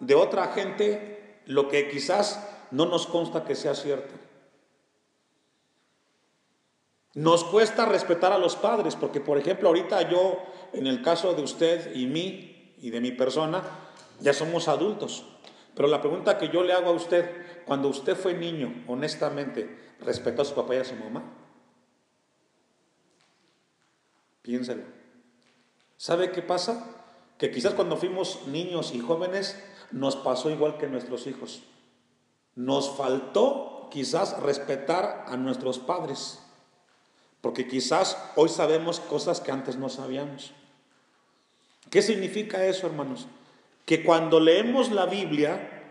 de 0.00 0.14
otra 0.14 0.48
gente 0.48 1.40
lo 1.46 1.68
que 1.68 1.88
quizás 1.88 2.46
no 2.70 2.86
nos 2.86 3.06
consta 3.06 3.44
que 3.44 3.54
sea 3.54 3.74
cierto. 3.74 4.14
Nos 7.14 7.44
cuesta 7.44 7.86
respetar 7.86 8.32
a 8.32 8.38
los 8.38 8.56
padres, 8.56 8.96
porque 8.96 9.20
por 9.20 9.36
ejemplo 9.36 9.68
ahorita 9.68 10.08
yo, 10.08 10.38
en 10.72 10.86
el 10.86 11.02
caso 11.02 11.34
de 11.34 11.42
usted 11.42 11.94
y 11.94 12.06
mí 12.06 12.74
y 12.78 12.90
de 12.90 13.00
mi 13.00 13.12
persona, 13.12 13.62
ya 14.20 14.32
somos 14.32 14.68
adultos. 14.68 15.26
Pero 15.74 15.88
la 15.88 16.00
pregunta 16.00 16.38
que 16.38 16.48
yo 16.48 16.62
le 16.62 16.72
hago 16.72 16.90
a 16.90 16.94
usted, 16.94 17.64
cuando 17.64 17.88
usted 17.88 18.16
fue 18.16 18.34
niño, 18.34 18.84
honestamente, 18.86 19.94
¿respetó 20.00 20.42
a 20.42 20.44
su 20.44 20.54
papá 20.54 20.76
y 20.76 20.78
a 20.78 20.84
su 20.84 20.94
mamá? 20.94 21.24
Piénselo. 24.42 24.84
¿Sabe 25.96 26.30
qué 26.30 26.42
pasa? 26.42 26.96
Que 27.38 27.50
quizás 27.50 27.74
cuando 27.74 27.96
fuimos 27.96 28.46
niños 28.46 28.94
y 28.94 29.00
jóvenes 29.00 29.62
nos 29.90 30.16
pasó 30.16 30.50
igual 30.50 30.78
que 30.78 30.86
nuestros 30.86 31.26
hijos. 31.26 31.62
Nos 32.54 32.90
faltó 32.96 33.88
quizás 33.90 34.40
respetar 34.40 35.24
a 35.28 35.36
nuestros 35.36 35.78
padres, 35.78 36.40
porque 37.40 37.66
quizás 37.66 38.16
hoy 38.36 38.48
sabemos 38.48 39.00
cosas 39.00 39.40
que 39.40 39.52
antes 39.52 39.76
no 39.76 39.88
sabíamos. 39.88 40.52
¿Qué 41.90 42.02
significa 42.02 42.64
eso, 42.66 42.86
hermanos? 42.86 43.26
Que 43.84 44.04
cuando 44.04 44.38
leemos 44.38 44.90
la 44.92 45.06
Biblia 45.06 45.82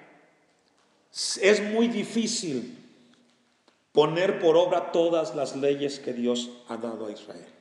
es 1.42 1.62
muy 1.62 1.88
difícil 1.88 2.78
poner 3.92 4.40
por 4.40 4.56
obra 4.56 4.92
todas 4.92 5.36
las 5.36 5.56
leyes 5.56 6.00
que 6.00 6.14
Dios 6.14 6.50
ha 6.68 6.78
dado 6.78 7.08
a 7.08 7.12
Israel. 7.12 7.59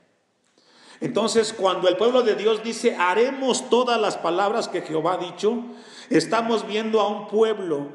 Entonces, 1.00 1.52
cuando 1.52 1.88
el 1.88 1.96
pueblo 1.96 2.22
de 2.22 2.34
Dios 2.34 2.62
dice, 2.62 2.96
haremos 2.96 3.70
todas 3.70 4.00
las 4.00 4.16
palabras 4.16 4.68
que 4.68 4.82
Jehová 4.82 5.14
ha 5.14 5.18
dicho, 5.18 5.62
estamos 6.10 6.66
viendo 6.66 7.00
a 7.00 7.08
un 7.08 7.28
pueblo 7.28 7.88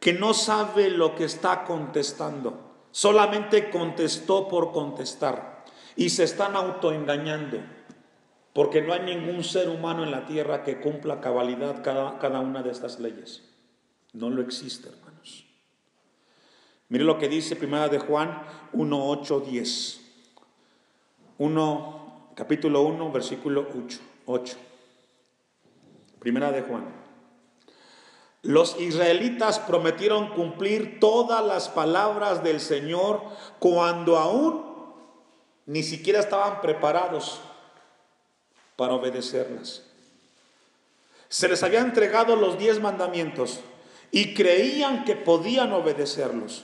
que 0.00 0.12
no 0.12 0.32
sabe 0.32 0.90
lo 0.90 1.14
que 1.14 1.24
está 1.24 1.64
contestando. 1.64 2.68
Solamente 2.90 3.70
contestó 3.70 4.48
por 4.48 4.72
contestar. 4.72 5.64
Y 5.96 6.10
se 6.10 6.24
están 6.24 6.56
autoengañando. 6.56 7.58
Porque 8.52 8.82
no 8.82 8.92
hay 8.92 9.00
ningún 9.00 9.44
ser 9.44 9.68
humano 9.68 10.04
en 10.04 10.10
la 10.10 10.26
tierra 10.26 10.64
que 10.64 10.80
cumpla 10.80 11.20
cabalidad 11.20 11.82
cada, 11.82 12.40
una 12.40 12.62
de 12.62 12.70
estas 12.70 12.98
leyes. 12.98 13.42
No 14.12 14.30
lo 14.30 14.40
existe, 14.40 14.88
hermanos. 14.88 15.44
Mire 16.88 17.04
lo 17.04 17.18
que 17.18 17.28
dice 17.28 17.56
Primera 17.56 17.88
de 17.88 17.98
Juan 17.98 18.42
1, 18.72 19.08
8, 19.08 19.40
10. 19.40 20.00
1, 21.38 21.97
capítulo 22.38 22.82
1, 22.82 23.10
versículo 23.10 23.66
8. 23.74 23.98
8. 24.26 24.56
Primera 26.20 26.52
de 26.52 26.62
Juan. 26.62 26.84
Los 28.42 28.78
israelitas 28.78 29.58
prometieron 29.58 30.28
cumplir 30.28 31.00
todas 31.00 31.44
las 31.44 31.68
palabras 31.68 32.44
del 32.44 32.60
Señor 32.60 33.22
cuando 33.58 34.16
aún 34.16 34.64
ni 35.66 35.82
siquiera 35.82 36.20
estaban 36.20 36.60
preparados 36.60 37.40
para 38.76 38.94
obedecerlas. 38.94 39.82
Se 41.28 41.48
les 41.48 41.64
había 41.64 41.80
entregado 41.80 42.36
los 42.36 42.56
diez 42.56 42.80
mandamientos 42.80 43.58
y 44.12 44.34
creían 44.34 45.04
que 45.04 45.16
podían 45.16 45.72
obedecerlos. 45.72 46.62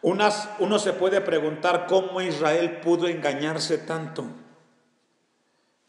Uno 0.00 0.78
se 0.78 0.92
puede 0.92 1.20
preguntar 1.20 1.86
cómo 1.86 2.20
Israel 2.20 2.80
pudo 2.80 3.08
engañarse 3.08 3.78
tanto, 3.78 4.24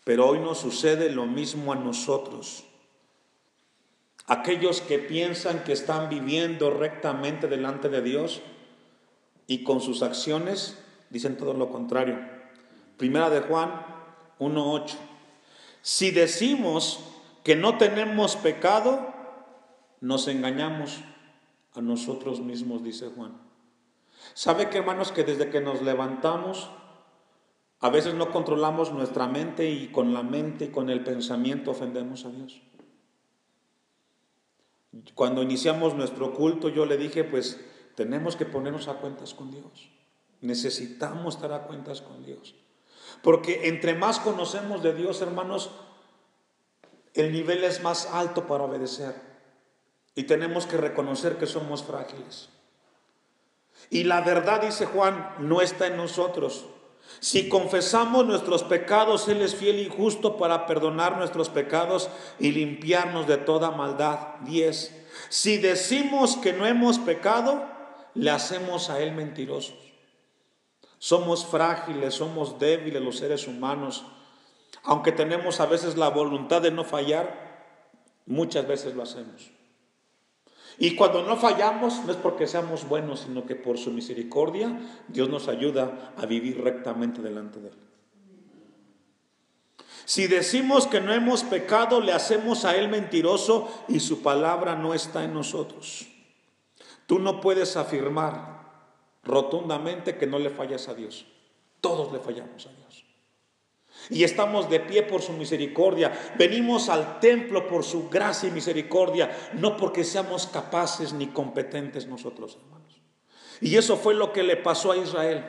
pero 0.04 0.28
hoy 0.28 0.40
nos 0.40 0.58
sucede 0.58 1.12
lo 1.12 1.26
mismo 1.26 1.74
a 1.74 1.76
nosotros. 1.76 2.64
Aquellos 4.26 4.82
que 4.82 5.00
piensan 5.00 5.64
que 5.64 5.74
están 5.74 6.10
viviendo 6.10 6.72
rectamente 6.72 7.48
delante 7.48 7.90
de 7.90 8.02
Dios 8.02 8.42
y 9.48 9.64
con 9.64 9.82
sus 9.82 10.02
acciones 10.02 10.78
dicen 11.10 11.38
todo 11.38 11.54
lo 11.54 11.70
contrario. 11.70 12.20
Primera 12.98 13.30
de 13.30 13.42
Juan 13.42 13.72
1.8. 14.40 14.96
Si 15.82 16.12
decimos 16.12 17.00
que 17.44 17.56
no 17.56 17.78
tenemos 17.78 18.36
pecado, 18.36 19.14
nos 20.02 20.28
engañamos 20.28 21.00
a 21.74 21.82
nosotros 21.82 22.40
mismos, 22.40 22.84
dice 22.84 23.08
Juan. 23.16 23.49
¿Sabe 24.34 24.70
que 24.70 24.78
hermanos 24.78 25.12
que 25.12 25.24
desde 25.24 25.50
que 25.50 25.62
nos 25.62 25.82
levantamos, 25.82 26.70
a 27.80 27.90
veces 27.90 28.14
no 28.14 28.32
controlamos 28.32 28.92
nuestra 28.92 29.28
mente 29.28 29.70
y 29.70 29.88
con 29.92 30.14
la 30.14 30.24
mente 30.24 30.66
y 30.66 30.70
con 30.70 30.90
el 30.90 31.04
pensamiento 31.04 31.72
ofendemos 31.72 32.26
a 32.26 32.30
Dios? 32.30 32.62
Cuando 35.16 35.44
iniciamos 35.44 35.96
nuestro 35.96 36.34
culto 36.34 36.70
yo 36.70 36.86
le 36.86 36.98
dije, 36.98 37.24
pues 37.24 37.60
tenemos 37.96 38.36
que 38.36 38.46
ponernos 38.46 38.88
a 38.88 38.96
cuentas 38.96 39.34
con 39.34 39.52
Dios. 39.52 39.90
Necesitamos 40.42 41.36
estar 41.36 41.54
a 41.54 41.64
cuentas 41.64 42.02
con 42.02 42.24
Dios. 42.24 42.56
Porque 43.22 43.68
entre 43.68 43.94
más 43.96 44.20
conocemos 44.20 44.82
de 44.82 44.94
Dios, 44.94 45.22
hermanos, 45.22 45.72
el 47.14 47.32
nivel 47.32 47.64
es 47.64 47.84
más 47.84 48.08
alto 48.08 48.48
para 48.48 48.64
obedecer. 48.64 49.16
Y 50.16 50.24
tenemos 50.24 50.66
que 50.66 50.78
reconocer 50.78 51.38
que 51.38 51.46
somos 51.46 51.84
frágiles. 51.84 52.50
Y 53.90 54.04
la 54.04 54.22
verdad, 54.22 54.62
dice 54.62 54.86
Juan, 54.86 55.36
no 55.40 55.62
está 55.62 55.88
en 55.88 55.98
nosotros. 55.98 56.66
Si 57.20 57.50
confesamos 57.50 58.26
nuestros 58.26 58.64
pecados, 58.64 59.28
Él 59.28 59.42
es 59.42 59.56
fiel 59.56 59.80
y 59.80 59.90
justo 59.90 60.38
para 60.38 60.66
perdonar 60.66 61.18
nuestros 61.18 61.50
pecados 61.50 62.10
y 62.40 62.52
limpiarnos 62.52 63.28
de 63.28 63.38
toda 63.38 63.72
maldad. 63.72 64.36
10. 64.46 64.96
Si 65.30 65.58
decimos 65.58 66.38
que 66.38 66.54
no 66.54 66.66
hemos 66.66 67.00
pecado, 67.00 67.66
le 68.14 68.30
hacemos 68.32 68.90
a 68.90 69.02
Él 69.02 69.12
mentirosos. 69.14 69.76
Somos 70.98 71.46
frágiles, 71.46 72.16
somos 72.16 72.60
débiles 72.60 73.02
los 73.02 73.18
seres 73.18 73.48
humanos. 73.48 74.06
Aunque 74.84 75.12
tenemos 75.12 75.60
a 75.60 75.66
veces 75.66 75.98
la 75.98 76.10
voluntad 76.10 76.62
de 76.62 76.72
no 76.72 76.84
fallar, 76.84 77.76
muchas 78.26 78.68
veces 78.68 78.96
lo 78.96 79.04
hacemos. 79.04 79.52
Y 80.80 80.96
cuando 80.96 81.24
no 81.24 81.36
fallamos 81.36 82.06
no 82.06 82.12
es 82.12 82.18
porque 82.18 82.48
seamos 82.48 82.88
buenos, 82.88 83.22
sino 83.22 83.46
que 83.46 83.56
por 83.56 83.78
su 83.78 83.92
misericordia 83.92 84.80
Dios 85.10 85.28
nos 85.28 85.50
ayuda 85.50 86.14
a 86.18 86.26
vivir 86.26 86.64
rectamente 86.64 87.22
delante 87.22 87.60
de 87.60 87.68
Él. 87.68 87.78
Si 90.06 90.26
decimos 90.26 90.88
que 90.88 91.02
no 91.02 91.14
hemos 91.14 91.44
pecado, 91.44 92.00
le 92.00 92.14
hacemos 92.14 92.64
a 92.64 92.78
Él 92.78 92.88
mentiroso 92.88 93.68
y 93.90 94.00
su 94.00 94.24
palabra 94.24 94.76
no 94.76 94.94
está 94.94 95.26
en 95.26 95.34
nosotros. 95.34 96.08
Tú 97.06 97.20
no 97.20 97.42
puedes 97.42 97.76
afirmar 97.76 98.60
rotundamente 99.24 100.18
que 100.18 100.28
no 100.28 100.40
le 100.40 100.50
fallas 100.50 100.88
a 100.88 100.94
Dios. 100.94 101.26
Todos 101.82 102.12
le 102.14 102.20
fallamos 102.20 102.66
a 102.66 102.70
Dios. 102.72 103.06
Y 104.10 104.24
estamos 104.24 104.70
de 104.70 104.80
pie 104.80 105.04
por 105.04 105.22
su 105.22 105.34
misericordia. 105.34 106.12
Venimos 106.38 106.90
al 106.90 107.20
templo 107.20 107.68
por 107.68 107.84
su 107.84 108.10
gracia 108.10 108.50
y 108.50 108.52
misericordia, 108.52 109.30
no 109.54 109.78
porque 109.78 110.04
seamos 110.04 110.48
capaces 110.48 111.14
ni 111.14 111.28
competentes 111.28 112.08
nosotros, 112.08 112.58
hermanos. 112.62 113.02
Y 113.62 113.76
eso 113.76 113.98
fue 113.98 114.14
lo 114.14 114.32
que 114.32 114.44
le 114.44 114.58
pasó 114.58 114.92
a 114.92 114.98
Israel. 114.98 115.46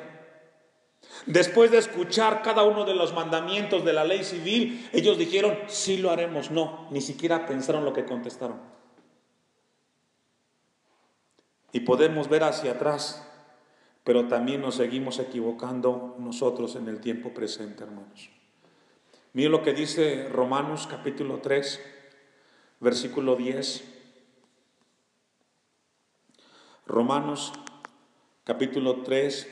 Después 1.26 1.70
de 1.70 1.78
escuchar 1.78 2.42
cada 2.42 2.62
uno 2.62 2.84
de 2.84 2.94
los 2.94 3.12
mandamientos 3.12 3.84
de 3.84 3.92
la 3.92 4.04
ley 4.04 4.24
civil, 4.24 4.88
ellos 4.92 5.18
dijeron, 5.18 5.58
sí 5.66 5.98
lo 5.98 6.10
haremos. 6.10 6.50
No, 6.50 6.88
ni 6.90 7.00
siquiera 7.00 7.46
pensaron 7.46 7.84
lo 7.84 7.92
que 7.92 8.04
contestaron. 8.04 8.60
Y 11.72 11.80
podemos 11.80 12.28
ver 12.28 12.42
hacia 12.42 12.72
atrás, 12.72 13.26
pero 14.02 14.28
también 14.28 14.60
nos 14.60 14.76
seguimos 14.76 15.18
equivocando 15.18 16.16
nosotros 16.18 16.74
en 16.76 16.88
el 16.88 17.00
tiempo 17.00 17.32
presente, 17.32 17.84
hermanos. 17.84 18.30
Mire 19.32 19.48
lo 19.48 19.62
que 19.62 19.72
dice 19.72 20.28
Romanos 20.28 20.88
capítulo 20.90 21.38
3, 21.38 21.80
versículo 22.80 23.36
10. 23.36 23.84
Romanos 26.86 27.52
capítulo 28.42 29.02
3, 29.02 29.46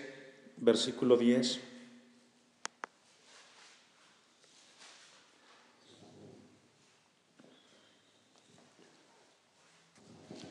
versículo 0.56 1.16
10. 1.16 1.60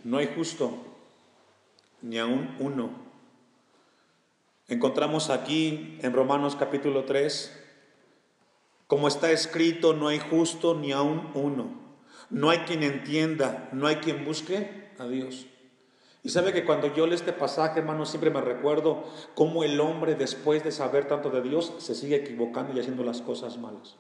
No 0.06 0.20
hay 0.20 0.32
justo, 0.34 0.72
ni 2.02 2.18
aún 2.18 2.56
uno. 2.60 2.92
Encontramos 4.70 5.30
aquí 5.30 5.98
en 6.02 6.14
Romanos 6.14 6.56
capítulo 6.56 7.04
3, 7.04 7.67
como 8.88 9.10
está 9.10 9.32
escrito, 9.32 9.94
no 9.94 10.08
hay 10.08 10.20
justo 10.20 10.74
ni 10.74 10.94
aún 10.94 11.30
uno. 11.34 11.88
No 12.30 12.50
hay 12.50 12.60
quien 12.60 12.84
entienda, 12.84 13.70
no 13.74 13.88
hay 13.88 13.98
quien 13.98 14.26
busque 14.26 14.92
a 14.98 15.08
Dios. 15.08 15.46
Y 16.24 16.30
sabe 16.30 16.52
que 16.54 16.66
cuando 16.66 16.94
yo 16.94 17.06
leo 17.06 17.16
este 17.16 17.34
pasaje, 17.34 17.80
hermano, 17.80 18.06
siempre 18.06 18.32
me 18.32 18.42
recuerdo 18.42 19.04
cómo 19.36 19.64
el 19.64 19.80
hombre, 19.80 20.16
después 20.16 20.64
de 20.64 20.72
saber 20.72 21.08
tanto 21.08 21.30
de 21.30 21.42
Dios, 21.42 21.74
se 21.78 21.96
sigue 21.96 22.16
equivocando 22.16 22.74
y 22.74 22.80
haciendo 22.80 23.04
las 23.04 23.22
cosas 23.22 23.58
malas. 23.58 23.98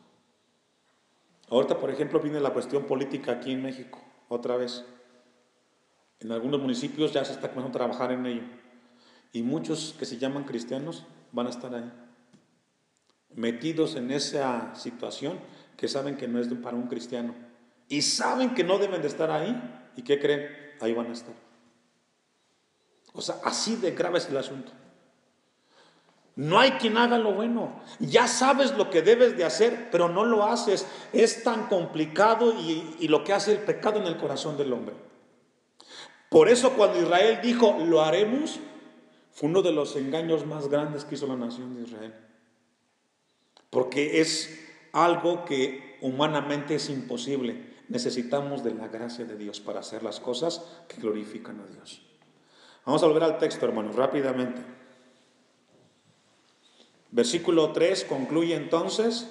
Ahorita, 1.50 1.78
por 1.80 1.89
ejemplo, 1.89 2.19
viene 2.19 2.39
la 2.39 2.52
cuestión 2.52 2.86
política 2.86 3.34
aquí 3.34 3.52
en 3.52 3.63
México, 3.63 4.02
otra 4.30 4.58
vez. 4.58 4.86
En 6.19 6.32
algunos 6.32 6.60
municipios 6.60 7.13
ya 7.13 7.23
se 7.23 7.34
está 7.34 7.50
comenzando 7.50 7.78
a 7.78 7.80
trabajar 7.80 8.12
en 8.12 8.26
ello. 8.26 8.43
Y 9.32 9.43
muchos 9.43 9.95
que 10.00 10.06
se 10.06 10.17
llaman 10.17 10.45
cristianos 10.45 11.06
van 11.32 11.47
a 11.47 11.52
estar 11.52 11.73
ahí 11.76 12.07
metidos 13.36 13.96
en 13.96 14.12
esa 14.12 14.74
situación 14.76 15.40
que 15.76 15.88
saben 15.88 16.18
que 16.18 16.28
no 16.28 16.40
es 16.40 16.48
para 16.48 16.76
un 16.76 16.88
cristiano 16.88 17.36
y 17.88 18.02
saben 18.02 18.54
que 18.54 18.63
no 18.63 18.80
deben 18.80 19.02
de 19.02 19.08
estar 19.08 19.32
ahí 19.32 19.56
y 19.96 20.02
¿qué 20.02 20.20
creen? 20.20 20.50
Ahí 20.82 20.94
van 20.94 21.08
a 21.08 21.13
estar. 21.13 21.34
O 23.13 23.22
sea, 23.22 23.38
así 23.44 23.76
de 23.78 23.92
grave 23.92 24.18
es 24.18 24.30
el 24.30 24.38
asunto. 24.38 24.72
No 26.36 26.60
hay 26.60 26.72
quien 26.72 26.98
haga 26.98 27.18
lo 27.18 27.34
bueno. 27.34 27.82
Ya 28.00 28.28
sabes 28.28 28.78
lo 28.78 28.92
que 28.92 29.02
debes 29.02 29.38
de 29.38 29.44
hacer, 29.44 29.90
pero 29.92 30.08
no 30.08 30.24
lo 30.24 30.44
haces. 30.44 30.86
Es 31.12 31.44
tan 31.44 31.68
complicado 31.68 32.54
y, 32.54 32.96
y, 33.00 33.08
lo 33.08 33.24
que 33.24 33.34
hace 33.34 33.54
el 33.54 33.60
pecado 33.60 34.00
en 34.00 34.06
el 34.06 34.18
corazón 34.18 34.56
del 34.56 34.72
hombre. 34.72 34.94
Por 36.30 36.48
eso 36.48 36.74
cuando 36.74 37.02
Israel 37.02 37.40
dijo, 37.42 37.78
lo 37.84 38.04
haremos, 38.04 38.60
fue 39.32 39.50
uno 39.50 39.63
de 39.63 39.72
los 39.72 39.96
engaños 39.96 40.46
más 40.46 40.68
grandes 40.68 41.06
que 41.06 41.16
hizo 41.16 41.26
la 41.26 41.38
nación 41.38 41.76
de 41.76 41.84
Israel 41.84 42.27
porque 43.69 44.21
es 44.21 44.60
algo 44.93 45.45
que 45.45 45.97
humanamente 46.01 46.75
es 46.75 46.89
imposible. 46.89 47.75
Necesitamos 47.89 48.63
de 48.63 48.73
la 48.73 48.88
gracia 48.88 49.25
de 49.25 49.38
Dios 49.38 49.60
para 49.60 49.80
hacer 49.80 50.03
las 50.03 50.19
cosas 50.19 50.65
que 50.88 50.99
glorifican 51.01 51.60
a 51.60 51.65
Dios. 51.65 52.01
Vamos 52.86 53.03
a 53.03 53.08
volver 53.08 53.23
al 53.23 53.38
texto, 53.38 53.65
hermanos, 53.65 53.95
rápidamente. 53.95 54.62
Versículo 57.12 57.71
3 57.71 58.06
concluye 58.06 58.56
entonces 58.56 59.30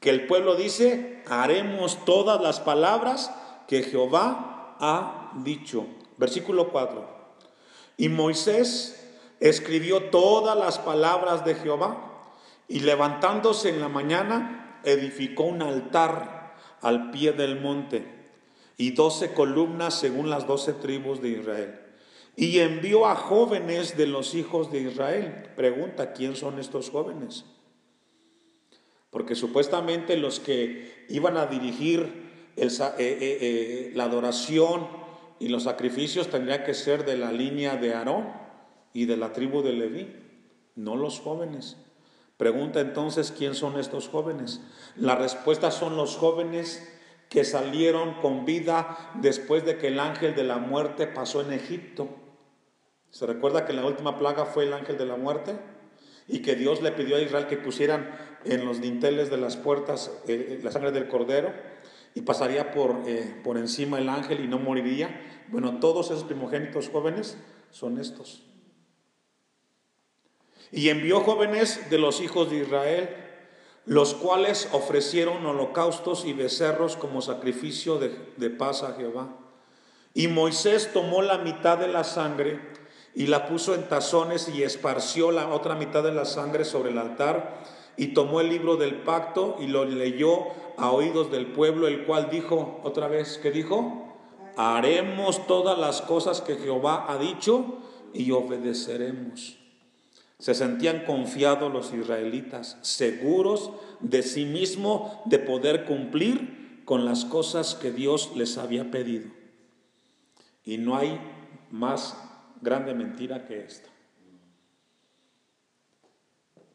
que 0.00 0.10
el 0.10 0.26
pueblo 0.26 0.56
dice, 0.56 1.22
haremos 1.28 2.04
todas 2.04 2.40
las 2.40 2.60
palabras 2.60 3.32
que 3.68 3.82
Jehová 3.82 4.76
ha 4.80 5.32
dicho. 5.44 5.86
Versículo 6.16 6.70
4. 6.70 7.20
Y 7.96 8.08
Moisés 8.08 8.96
escribió 9.40 10.10
todas 10.10 10.56
las 10.56 10.78
palabras 10.78 11.44
de 11.44 11.54
Jehová 11.54 12.09
y 12.70 12.80
levantándose 12.80 13.68
en 13.68 13.80
la 13.80 13.88
mañana, 13.88 14.78
edificó 14.84 15.42
un 15.42 15.60
altar 15.60 16.54
al 16.80 17.10
pie 17.10 17.32
del 17.32 17.60
monte 17.60 18.06
y 18.76 18.92
doce 18.92 19.34
columnas 19.34 19.98
según 19.98 20.30
las 20.30 20.46
doce 20.46 20.72
tribus 20.74 21.20
de 21.20 21.30
Israel. 21.30 21.80
Y 22.36 22.60
envió 22.60 23.06
a 23.06 23.16
jóvenes 23.16 23.96
de 23.96 24.06
los 24.06 24.36
hijos 24.36 24.70
de 24.70 24.82
Israel. 24.82 25.50
Pregunta, 25.56 26.12
¿quién 26.12 26.36
son 26.36 26.60
estos 26.60 26.90
jóvenes? 26.90 27.44
Porque 29.10 29.34
supuestamente 29.34 30.16
los 30.16 30.38
que 30.38 31.06
iban 31.08 31.36
a 31.38 31.46
dirigir 31.46 32.52
eh, 32.56 32.68
eh, 32.68 32.98
eh, 32.98 33.92
la 33.96 34.04
adoración 34.04 34.86
y 35.40 35.48
los 35.48 35.64
sacrificios 35.64 36.28
tendrían 36.30 36.62
que 36.62 36.74
ser 36.74 37.04
de 37.04 37.16
la 37.16 37.32
línea 37.32 37.74
de 37.74 37.94
Aarón 37.94 38.28
y 38.94 39.06
de 39.06 39.16
la 39.16 39.32
tribu 39.32 39.60
de 39.60 39.72
Leví, 39.72 40.14
no 40.76 40.94
los 40.94 41.18
jóvenes. 41.18 41.76
Pregunta 42.40 42.80
entonces, 42.80 43.34
¿quién 43.36 43.54
son 43.54 43.78
estos 43.78 44.08
jóvenes? 44.08 44.62
La 44.96 45.14
respuesta 45.14 45.70
son 45.70 45.94
los 45.98 46.16
jóvenes 46.16 46.90
que 47.28 47.44
salieron 47.44 48.14
con 48.14 48.46
vida 48.46 48.96
después 49.20 49.66
de 49.66 49.76
que 49.76 49.88
el 49.88 50.00
ángel 50.00 50.34
de 50.34 50.44
la 50.44 50.56
muerte 50.56 51.06
pasó 51.06 51.42
en 51.42 51.52
Egipto. 51.52 52.08
¿Se 53.10 53.26
recuerda 53.26 53.66
que 53.66 53.74
la 53.74 53.84
última 53.84 54.18
plaga 54.18 54.46
fue 54.46 54.64
el 54.64 54.72
ángel 54.72 54.96
de 54.96 55.04
la 55.04 55.16
muerte? 55.16 55.54
Y 56.26 56.40
que 56.40 56.54
Dios 56.54 56.80
le 56.80 56.92
pidió 56.92 57.16
a 57.16 57.20
Israel 57.20 57.46
que 57.46 57.58
pusieran 57.58 58.10
en 58.46 58.64
los 58.64 58.80
dinteles 58.80 59.28
de 59.28 59.36
las 59.36 59.58
puertas 59.58 60.10
eh, 60.26 60.32
eh, 60.32 60.60
la 60.62 60.72
sangre 60.72 60.92
del 60.92 61.08
cordero 61.08 61.52
y 62.14 62.22
pasaría 62.22 62.70
por, 62.70 63.02
eh, 63.06 63.38
por 63.44 63.58
encima 63.58 63.98
el 63.98 64.08
ángel 64.08 64.42
y 64.42 64.48
no 64.48 64.58
moriría. 64.58 65.44
Bueno, 65.48 65.78
todos 65.78 66.06
esos 66.06 66.24
primogénitos 66.24 66.88
jóvenes 66.88 67.36
son 67.70 67.98
estos. 67.98 68.49
Y 70.72 70.88
envió 70.88 71.20
jóvenes 71.20 71.90
de 71.90 71.98
los 71.98 72.20
hijos 72.20 72.50
de 72.50 72.58
Israel, 72.58 73.16
los 73.86 74.14
cuales 74.14 74.68
ofrecieron 74.72 75.44
holocaustos 75.44 76.24
y 76.24 76.32
becerros 76.32 76.96
como 76.96 77.22
sacrificio 77.22 77.98
de, 77.98 78.16
de 78.36 78.50
paz 78.50 78.82
a 78.82 78.94
Jehová. 78.94 79.36
Y 80.14 80.28
Moisés 80.28 80.92
tomó 80.92 81.22
la 81.22 81.38
mitad 81.38 81.78
de 81.78 81.88
la 81.88 82.04
sangre 82.04 82.60
y 83.14 83.26
la 83.26 83.46
puso 83.46 83.74
en 83.74 83.88
tazones 83.88 84.48
y 84.48 84.62
esparció 84.62 85.30
la 85.30 85.48
otra 85.48 85.74
mitad 85.74 86.02
de 86.02 86.12
la 86.12 86.24
sangre 86.24 86.64
sobre 86.64 86.90
el 86.90 86.98
altar 86.98 87.64
y 87.96 88.08
tomó 88.08 88.40
el 88.40 88.48
libro 88.48 88.76
del 88.76 89.02
pacto 89.02 89.56
y 89.60 89.66
lo 89.66 89.84
leyó 89.84 90.46
a 90.78 90.90
oídos 90.90 91.30
del 91.30 91.46
pueblo, 91.48 91.86
el 91.86 92.06
cual 92.06 92.30
dijo 92.30 92.80
otra 92.82 93.08
vez, 93.08 93.38
¿qué 93.42 93.50
dijo? 93.50 94.16
Haremos 94.56 95.46
todas 95.46 95.78
las 95.78 96.00
cosas 96.00 96.40
que 96.40 96.56
Jehová 96.56 97.06
ha 97.08 97.18
dicho 97.18 97.78
y 98.14 98.30
obedeceremos. 98.30 99.59
Se 100.40 100.54
sentían 100.54 101.04
confiados 101.04 101.72
los 101.72 101.94
israelitas, 101.94 102.78
seguros 102.80 103.70
de 104.00 104.22
sí 104.22 104.44
mismos 104.46 105.12
de 105.26 105.38
poder 105.38 105.84
cumplir 105.84 106.82
con 106.84 107.04
las 107.04 107.24
cosas 107.24 107.76
que 107.76 107.92
Dios 107.92 108.32
les 108.34 108.58
había 108.58 108.90
pedido. 108.90 109.30
Y 110.64 110.78
no 110.78 110.96
hay 110.96 111.20
más 111.70 112.16
grande 112.60 112.94
mentira 112.94 113.46
que 113.46 113.64
esta. 113.64 113.88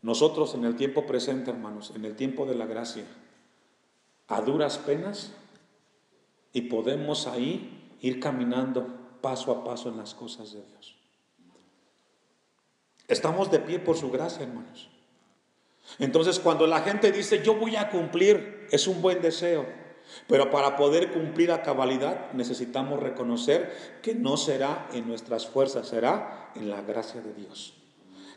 Nosotros 0.01 0.53
en 0.53 0.63
el 0.63 0.75
tiempo 0.75 1.07
presente, 1.07 1.49
hermanos, 1.49 1.91
en 1.95 2.05
el 2.05 2.15
tiempo 2.15 2.45
de 2.45 2.55
la 2.55 2.67
gracia, 2.67 3.05
a 4.27 4.41
duras 4.41 4.77
penas, 4.77 5.33
y 6.53 6.61
podemos 6.61 7.27
ahí 7.27 7.97
ir 8.01 8.19
caminando 8.19 8.87
paso 9.21 9.51
a 9.51 9.63
paso 9.63 9.89
en 9.89 9.97
las 9.97 10.13
cosas 10.13 10.53
de 10.53 10.61
Dios. 10.61 10.94
Estamos 13.07 13.51
de 13.51 13.59
pie 13.59 13.79
por 13.79 13.97
su 13.97 14.11
gracia, 14.11 14.43
hermanos. 14.43 14.89
Entonces, 15.99 16.39
cuando 16.39 16.65
la 16.67 16.81
gente 16.81 17.11
dice, 17.11 17.43
yo 17.43 17.55
voy 17.55 17.75
a 17.75 17.89
cumplir, 17.89 18.67
es 18.71 18.87
un 18.87 19.01
buen 19.01 19.21
deseo. 19.21 19.65
Pero 20.27 20.49
para 20.51 20.75
poder 20.75 21.11
cumplir 21.11 21.51
a 21.51 21.63
cabalidad 21.63 22.31
necesitamos 22.33 22.99
reconocer 22.99 23.99
que 24.01 24.13
no 24.13 24.37
será 24.37 24.87
en 24.93 25.07
nuestras 25.07 25.47
fuerzas, 25.47 25.87
será 25.87 26.51
en 26.55 26.69
la 26.69 26.81
gracia 26.81 27.21
de 27.21 27.33
Dios 27.33 27.73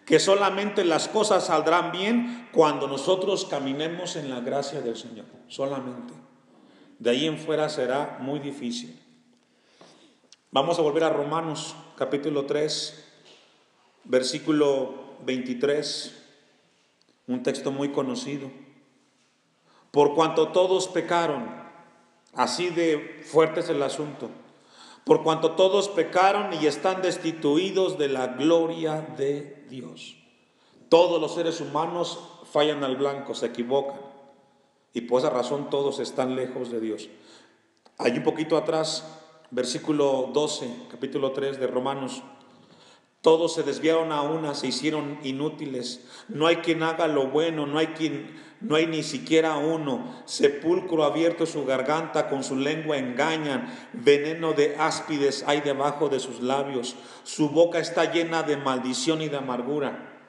que 0.09 0.19
solamente 0.19 0.87
las 0.87 1.07
cosas 1.07 1.45
saldrán 1.45 1.93
bien 1.93 2.49
cuando 2.51 2.89
nosotros 2.89 3.45
caminemos 3.45 4.17
en 4.17 4.31
la 4.31 4.41
gracia 4.41 4.81
del 4.81 4.97
Señor, 4.97 5.27
solamente. 5.49 6.15
De 6.99 7.11
ahí 7.11 7.27
en 7.27 7.37
fuera 7.37 7.69
será 7.69 8.17
muy 8.19 8.39
difícil. 8.39 8.99
Vamos 10.51 10.79
a 10.79 10.83
volver 10.83 11.05
a 11.05 11.11
Romanos 11.11 11.77
capítulo 11.95 12.47
3, 12.47 13.08
versículo 14.09 14.95
23, 15.25 16.25
un 17.29 17.43
texto 17.45 17.71
muy 17.71 17.91
conocido. 17.91 18.51
Por 19.93 20.15
cuanto 20.17 20.49
todos 20.49 20.89
pecaron, 20.89 21.49
así 22.35 22.71
de 22.71 23.23
fuerte 23.25 23.61
es 23.61 23.69
el 23.69 23.83
asunto 23.83 24.29
por 25.09 25.23
cuanto 25.23 25.53
todos 25.53 25.89
pecaron 25.89 26.53
y 26.53 26.67
están 26.67 27.01
destituidos 27.01 27.97
de 27.97 28.09
la 28.09 28.27
gloria 28.27 29.01
de 29.17 29.65
Dios. 29.71 30.17
Todos 30.91 31.19
los 31.19 31.35
seres 31.35 31.63
humanos 31.63 32.19
fallan 32.53 32.85
al 32.85 32.97
blanco, 32.97 33.35
se 33.35 33.47
equivocan. 33.47 33.99
Y 34.93 35.01
por 35.01 35.21
esa 35.21 35.31
razón 35.31 35.71
todos 35.71 35.99
están 35.99 36.37
lejos 36.37 36.71
de 36.71 36.81
Dios. 36.81 37.09
Hay 37.97 38.19
un 38.19 38.23
poquito 38.23 38.59
atrás, 38.59 39.03
versículo 39.51 40.29
12, 40.35 40.89
capítulo 40.91 41.33
3 41.33 41.59
de 41.59 41.67
Romanos. 41.67 42.23
Todos 43.21 43.55
se 43.55 43.65
desviaron 43.65 44.13
a 44.13 44.23
una, 44.23 44.55
se 44.55 44.69
hicieron 44.69 45.19
inútiles. 45.23 46.07
No 46.29 46.47
hay 46.47 46.57
quien 46.57 46.83
haga 46.83 47.09
lo 47.09 47.29
bueno, 47.29 47.67
no 47.67 47.79
hay 47.79 47.89
quien 47.89 48.49
no 48.61 48.75
hay 48.75 48.87
ni 48.87 49.03
siquiera 49.03 49.57
uno. 49.57 50.23
Sepulcro 50.25 51.05
abierto 51.05 51.47
su 51.47 51.65
garganta, 51.65 52.29
con 52.29 52.43
su 52.43 52.57
lengua 52.57 52.99
engañan. 52.99 53.73
Veneno 53.93 54.53
de 54.53 54.77
áspides 54.77 55.45
hay 55.47 55.61
debajo 55.61 56.09
de 56.09 56.19
sus 56.19 56.41
labios. 56.41 56.97
Su 57.23 57.51
boca 57.51 57.79
está 57.79 58.13
llena 58.13 58.43
de 58.43 58.57
maldición 58.57 59.23
y 59.23 59.29
de 59.29 59.37
amargura. 59.37 60.21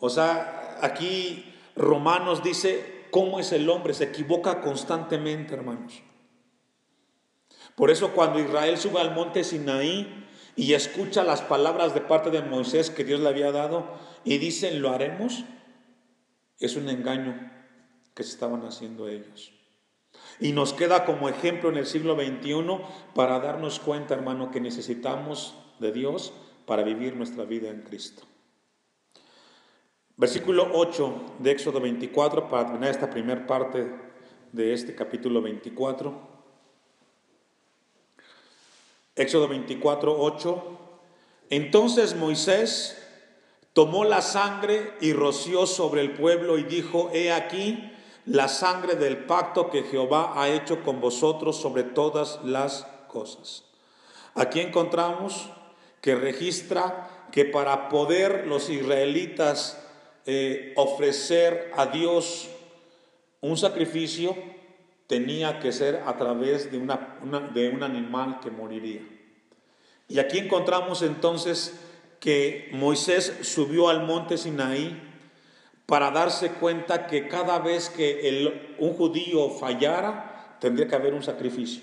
O 0.00 0.10
sea, 0.10 0.78
aquí 0.82 1.54
Romanos 1.76 2.42
dice 2.42 3.06
cómo 3.10 3.38
es 3.38 3.52
el 3.52 3.70
hombre. 3.70 3.94
Se 3.94 4.04
equivoca 4.04 4.60
constantemente, 4.60 5.54
hermanos. 5.54 6.02
Por 7.76 7.90
eso 7.90 8.10
cuando 8.12 8.40
Israel 8.40 8.76
sube 8.76 9.00
al 9.00 9.14
monte 9.14 9.44
Sinaí 9.44 10.23
y 10.56 10.74
escucha 10.74 11.24
las 11.24 11.42
palabras 11.42 11.94
de 11.94 12.00
parte 12.00 12.30
de 12.30 12.42
Moisés 12.42 12.90
que 12.90 13.04
Dios 13.04 13.20
le 13.20 13.28
había 13.28 13.52
dado 13.52 13.86
y 14.24 14.38
dicen, 14.38 14.80
¿lo 14.80 14.90
haremos? 14.90 15.44
Es 16.60 16.76
un 16.76 16.88
engaño 16.88 17.50
que 18.14 18.22
se 18.22 18.30
estaban 18.30 18.64
haciendo 18.64 19.08
ellos. 19.08 19.52
Y 20.40 20.52
nos 20.52 20.72
queda 20.72 21.04
como 21.04 21.28
ejemplo 21.28 21.70
en 21.70 21.76
el 21.76 21.86
siglo 21.86 22.14
XXI 22.14 22.64
para 23.14 23.40
darnos 23.40 23.80
cuenta, 23.80 24.14
hermano, 24.14 24.50
que 24.50 24.60
necesitamos 24.60 25.54
de 25.80 25.92
Dios 25.92 26.32
para 26.66 26.82
vivir 26.82 27.16
nuestra 27.16 27.44
vida 27.44 27.70
en 27.70 27.82
Cristo. 27.82 28.22
Versículo 30.16 30.70
8 30.72 31.38
de 31.40 31.50
Éxodo 31.50 31.80
24, 31.80 32.48
para 32.48 32.66
terminar 32.66 32.90
esta 32.90 33.10
primera 33.10 33.46
parte 33.46 33.92
de 34.52 34.72
este 34.72 34.94
capítulo 34.94 35.42
24. 35.42 36.33
Éxodo 39.16 39.48
24, 39.48 40.16
8. 40.18 40.78
Entonces 41.50 42.16
Moisés 42.16 42.96
tomó 43.72 44.04
la 44.04 44.22
sangre 44.22 44.94
y 45.00 45.12
roció 45.12 45.66
sobre 45.66 46.00
el 46.00 46.12
pueblo 46.12 46.58
y 46.58 46.64
dijo, 46.64 47.10
he 47.12 47.32
aquí 47.32 47.92
la 48.26 48.48
sangre 48.48 48.96
del 48.96 49.18
pacto 49.18 49.70
que 49.70 49.82
Jehová 49.82 50.32
ha 50.36 50.48
hecho 50.48 50.82
con 50.82 51.00
vosotros 51.00 51.56
sobre 51.56 51.82
todas 51.82 52.40
las 52.44 52.86
cosas. 53.08 53.64
Aquí 54.34 54.60
encontramos 54.60 55.50
que 56.00 56.14
registra 56.14 57.28
que 57.30 57.44
para 57.44 57.88
poder 57.88 58.46
los 58.46 58.70
israelitas 58.70 59.78
eh, 60.26 60.72
ofrecer 60.76 61.70
a 61.76 61.86
Dios 61.86 62.48
un 63.40 63.56
sacrificio, 63.56 64.36
tenía 65.06 65.60
que 65.60 65.72
ser 65.72 66.02
a 66.06 66.16
través 66.16 66.70
de, 66.70 66.78
una, 66.78 67.18
de 67.52 67.68
un 67.68 67.82
animal 67.82 68.40
que 68.40 68.50
moriría. 68.50 69.02
Y 70.08 70.18
aquí 70.18 70.38
encontramos 70.38 71.02
entonces 71.02 71.80
que 72.20 72.70
Moisés 72.72 73.40
subió 73.42 73.88
al 73.88 74.04
monte 74.04 74.38
Sinaí 74.38 75.00
para 75.86 76.10
darse 76.10 76.52
cuenta 76.52 77.06
que 77.06 77.28
cada 77.28 77.58
vez 77.58 77.90
que 77.90 78.74
un 78.78 78.94
judío 78.94 79.50
fallara, 79.50 80.56
tendría 80.60 80.88
que 80.88 80.94
haber 80.94 81.12
un 81.12 81.22
sacrificio. 81.22 81.82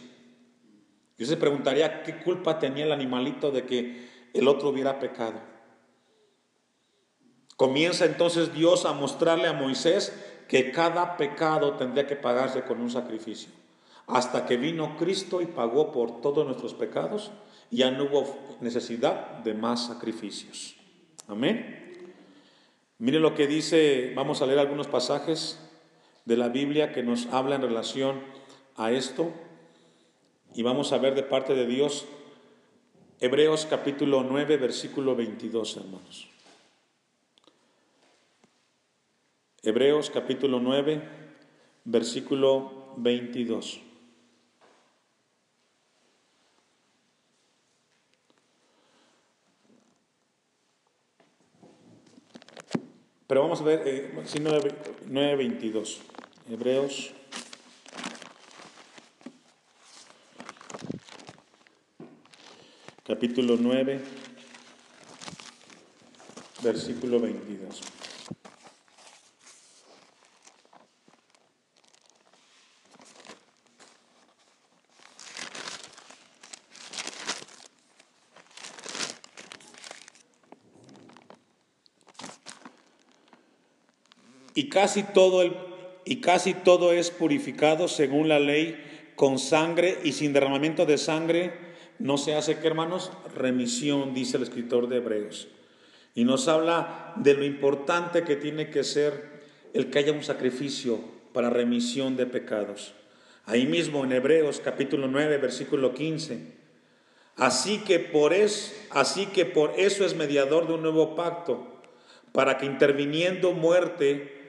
Y 1.17 1.25
se 1.25 1.37
preguntaría 1.37 2.01
qué 2.01 2.17
culpa 2.17 2.57
tenía 2.57 2.85
el 2.85 2.91
animalito 2.91 3.51
de 3.51 3.65
que 3.65 4.09
el 4.33 4.47
otro 4.47 4.69
hubiera 4.69 4.99
pecado. 4.99 5.39
Comienza 7.55 8.05
entonces 8.05 8.55
Dios 8.55 8.85
a 8.85 8.93
mostrarle 8.93 9.47
a 9.47 9.53
Moisés 9.53 10.11
que 10.51 10.69
cada 10.69 11.15
pecado 11.15 11.75
tendría 11.75 12.05
que 12.05 12.17
pagarse 12.17 12.63
con 12.63 12.81
un 12.81 12.91
sacrificio. 12.91 13.53
Hasta 14.05 14.45
que 14.45 14.57
vino 14.57 14.97
Cristo 14.97 15.39
y 15.39 15.45
pagó 15.45 15.93
por 15.93 16.19
todos 16.19 16.45
nuestros 16.45 16.73
pecados 16.73 17.31
ya 17.69 17.89
no 17.89 18.03
hubo 18.03 18.57
necesidad 18.59 19.37
de 19.45 19.53
más 19.53 19.87
sacrificios. 19.87 20.75
Amén. 21.29 22.09
Mire 22.97 23.21
lo 23.21 23.33
que 23.33 23.47
dice, 23.47 24.11
vamos 24.13 24.41
a 24.41 24.45
leer 24.45 24.59
algunos 24.59 24.87
pasajes 24.87 25.57
de 26.25 26.35
la 26.35 26.49
Biblia 26.49 26.91
que 26.91 27.01
nos 27.01 27.27
habla 27.27 27.55
en 27.55 27.61
relación 27.61 28.19
a 28.75 28.91
esto 28.91 29.31
y 30.53 30.63
vamos 30.63 30.91
a 30.91 30.97
ver 30.97 31.15
de 31.15 31.23
parte 31.23 31.55
de 31.55 31.65
Dios 31.65 32.07
Hebreos 33.21 33.65
capítulo 33.69 34.21
9, 34.23 34.57
versículo 34.57 35.15
22, 35.15 35.77
hermanos. 35.77 36.30
Hebreos 39.63 40.09
capítulo 40.09 40.59
9, 40.59 41.03
versículo 41.85 42.95
22. 42.97 43.79
Pero 53.27 53.41
vamos 53.43 53.61
a 53.61 53.63
ver, 53.63 53.83
eh, 53.85 54.11
9.22, 54.15 55.99
Hebreos. 56.49 57.13
Capítulo 63.05 63.57
9, 63.57 64.01
versículo 66.63 67.19
22. 67.19 68.00
Casi 84.71 85.03
todo 85.03 85.43
el 85.43 85.53
y 86.03 86.17
casi 86.17 86.55
todo 86.55 86.93
es 86.93 87.11
purificado 87.11 87.87
según 87.87 88.27
la 88.27 88.39
ley 88.39 88.75
con 89.15 89.37
sangre 89.37 89.99
y 90.03 90.13
sin 90.13 90.33
derramamiento 90.33 90.87
de 90.87 90.97
sangre 90.97 91.53
no 91.99 92.17
se 92.17 92.33
hace 92.33 92.57
que 92.57 92.65
hermanos 92.65 93.11
remisión 93.35 94.15
dice 94.15 94.37
el 94.37 94.43
escritor 94.43 94.89
de 94.89 94.97
Hebreos. 94.97 95.47
Y 96.15 96.23
nos 96.23 96.47
habla 96.47 97.13
de 97.17 97.35
lo 97.35 97.45
importante 97.45 98.23
que 98.23 98.35
tiene 98.35 98.71
que 98.71 98.83
ser 98.83 99.41
el 99.73 99.91
que 99.91 99.99
haya 99.99 100.11
un 100.11 100.23
sacrificio 100.23 100.99
para 101.33 101.51
remisión 101.51 102.17
de 102.17 102.25
pecados. 102.25 102.93
Ahí 103.45 103.67
mismo 103.67 104.03
en 104.03 104.11
Hebreos 104.11 104.59
capítulo 104.63 105.07
9 105.07 105.37
versículo 105.37 105.93
15 105.93 106.61
así 107.37 107.79
que 107.79 107.99
por 107.99 108.33
es, 108.33 108.87
así 108.91 109.27
que 109.27 109.45
por 109.45 109.73
eso 109.77 110.05
es 110.05 110.15
mediador 110.15 110.67
de 110.67 110.73
un 110.73 110.81
nuevo 110.81 111.15
pacto 111.15 111.67
para 112.31 112.57
que 112.57 112.65
interviniendo 112.65 113.51
muerte 113.53 114.40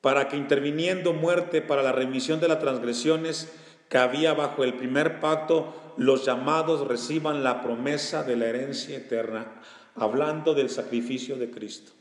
para 0.00 0.28
que 0.28 0.36
interviniendo 0.36 1.12
muerte 1.12 1.62
para 1.62 1.82
la 1.82 1.92
remisión 1.92 2.40
de 2.40 2.48
las 2.48 2.58
transgresiones 2.58 3.52
que 3.88 3.98
había 3.98 4.34
bajo 4.34 4.64
el 4.64 4.74
primer 4.74 5.20
pacto, 5.20 5.74
los 5.96 6.24
llamados 6.24 6.86
reciban 6.86 7.42
la 7.42 7.60
promesa 7.60 8.22
de 8.22 8.36
la 8.36 8.46
herencia 8.46 8.96
eterna, 8.96 9.60
hablando 9.96 10.54
del 10.54 10.70
sacrificio 10.70 11.36
de 11.36 11.50
Cristo. 11.50 11.92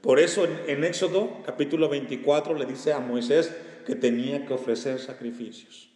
Por 0.00 0.18
eso 0.20 0.46
en, 0.66 0.84
Éxodo 0.84 1.42
capítulo 1.44 1.88
24 1.88 2.54
le 2.54 2.66
dice 2.66 2.92
a 2.92 3.00
Moisés 3.00 3.54
que 3.86 3.94
tenía 3.94 4.46
que 4.46 4.54
ofrecer 4.54 5.00
sacrificios, 5.00 5.90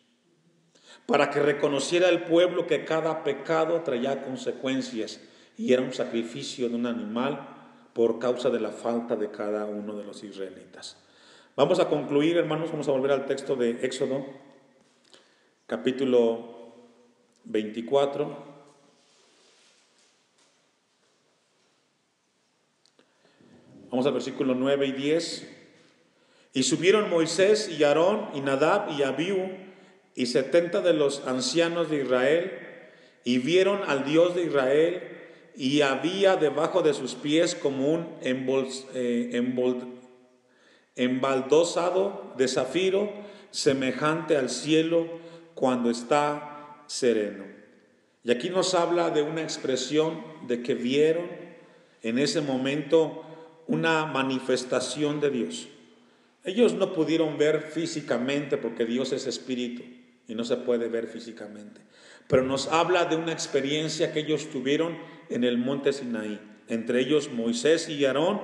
para 1.06 1.30
que 1.30 1.40
reconociera 1.40 2.08
el 2.08 2.24
pueblo 2.24 2.66
que 2.66 2.84
cada 2.84 3.24
pecado 3.24 3.80
traía 3.82 4.22
consecuencias 4.22 5.20
y 5.56 5.72
era 5.72 5.82
un 5.82 5.92
sacrificio 5.92 6.68
de 6.68 6.74
un 6.74 6.86
animal 6.86 7.48
por 7.92 8.18
causa 8.18 8.50
de 8.50 8.60
la 8.60 8.70
falta 8.70 9.16
de 9.16 9.30
cada 9.30 9.66
uno 9.66 9.96
de 9.96 10.04
los 10.04 10.24
israelitas. 10.24 10.96
Vamos 11.54 11.80
a 11.80 11.88
concluir, 11.90 12.38
hermanos, 12.38 12.70
vamos 12.70 12.88
a 12.88 12.92
volver 12.92 13.10
al 13.10 13.26
texto 13.26 13.56
de 13.56 13.72
Éxodo, 13.82 14.24
capítulo 15.66 16.72
24. 17.44 18.52
Vamos 23.90 24.06
al 24.06 24.14
versículo 24.14 24.54
9 24.54 24.86
y 24.86 24.92
10. 24.92 25.48
Y 26.54 26.62
subieron 26.62 27.10
Moisés 27.10 27.68
y 27.68 27.84
Aarón 27.84 28.30
y 28.32 28.40
Nadab 28.40 28.90
y 28.98 29.02
Abiú 29.02 29.50
y 30.14 30.26
setenta 30.26 30.80
de 30.80 30.94
los 30.94 31.26
ancianos 31.26 31.90
de 31.90 32.00
Israel 32.00 32.52
y 33.24 33.36
vieron 33.38 33.82
al 33.86 34.06
Dios 34.06 34.34
de 34.34 34.44
Israel 34.44 35.02
y 35.54 35.82
había 35.82 36.36
debajo 36.36 36.80
de 36.80 36.94
sus 36.94 37.14
pies 37.14 37.54
como 37.54 37.92
un 37.92 38.08
embols, 38.22 38.86
eh, 38.94 39.30
embaldosado 40.96 42.34
de 42.36 42.48
zafiro, 42.48 43.12
semejante 43.50 44.36
al 44.36 44.50
cielo 44.50 45.06
cuando 45.54 45.90
está 45.90 46.84
sereno. 46.86 47.44
Y 48.24 48.30
aquí 48.30 48.50
nos 48.50 48.74
habla 48.74 49.10
de 49.10 49.22
una 49.22 49.42
expresión 49.42 50.22
de 50.46 50.62
que 50.62 50.74
vieron 50.74 51.26
en 52.02 52.18
ese 52.18 52.40
momento 52.40 53.24
una 53.66 54.06
manifestación 54.06 55.20
de 55.20 55.30
Dios. 55.30 55.68
Ellos 56.44 56.74
no 56.74 56.92
pudieron 56.92 57.38
ver 57.38 57.62
físicamente 57.62 58.56
porque 58.56 58.84
Dios 58.84 59.12
es 59.12 59.26
espíritu 59.26 59.82
y 60.26 60.34
no 60.34 60.44
se 60.44 60.56
puede 60.56 60.88
ver 60.88 61.06
físicamente. 61.06 61.80
Pero 62.28 62.42
nos 62.42 62.68
habla 62.68 63.04
de 63.04 63.16
una 63.16 63.32
experiencia 63.32 64.12
que 64.12 64.20
ellos 64.20 64.50
tuvieron 64.50 64.98
en 65.28 65.44
el 65.44 65.58
monte 65.58 65.92
Sinaí, 65.92 66.40
entre 66.68 67.00
ellos 67.00 67.30
Moisés 67.32 67.88
y 67.88 68.04
Aarón, 68.04 68.40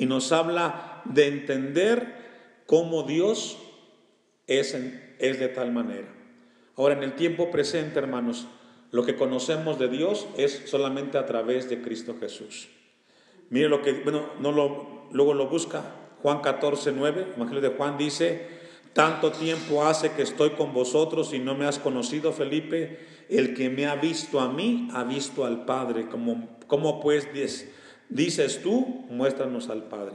y 0.00 0.06
nos 0.06 0.32
habla 0.32 1.02
de 1.04 1.26
entender 1.26 2.14
cómo 2.64 3.02
Dios 3.02 3.58
es, 4.46 4.74
es 5.18 5.38
de 5.38 5.48
tal 5.48 5.72
manera. 5.72 6.08
Ahora, 6.74 6.94
en 6.94 7.02
el 7.02 7.16
tiempo 7.16 7.50
presente, 7.50 7.98
hermanos, 7.98 8.48
lo 8.92 9.04
que 9.04 9.14
conocemos 9.14 9.78
de 9.78 9.88
Dios 9.88 10.26
es 10.38 10.62
solamente 10.64 11.18
a 11.18 11.26
través 11.26 11.68
de 11.68 11.82
Cristo 11.82 12.16
Jesús. 12.18 12.70
Mire 13.50 13.68
lo 13.68 13.82
que, 13.82 13.92
bueno, 13.92 14.30
no 14.40 14.52
lo, 14.52 15.06
luego 15.12 15.34
lo 15.34 15.48
busca, 15.48 15.82
Juan 16.22 16.40
14, 16.40 16.92
9, 16.92 17.34
Evangelio 17.36 17.60
de 17.60 17.76
Juan 17.76 17.98
dice, 17.98 18.48
tanto 18.94 19.32
tiempo 19.32 19.84
hace 19.84 20.12
que 20.12 20.22
estoy 20.22 20.50
con 20.50 20.72
vosotros 20.72 21.34
y 21.34 21.40
no 21.40 21.54
me 21.54 21.66
has 21.66 21.78
conocido, 21.78 22.32
Felipe, 22.32 23.00
el 23.28 23.52
que 23.52 23.68
me 23.68 23.86
ha 23.86 23.96
visto 23.96 24.40
a 24.40 24.50
mí, 24.50 24.88
ha 24.94 25.04
visto 25.04 25.44
al 25.44 25.66
Padre. 25.66 26.08
Como, 26.08 26.56
como 26.68 27.00
pues 27.00 27.30
dices 28.10 28.60
tú, 28.62 29.06
muéstranos 29.08 29.68
al 29.70 29.84
Padre. 29.84 30.14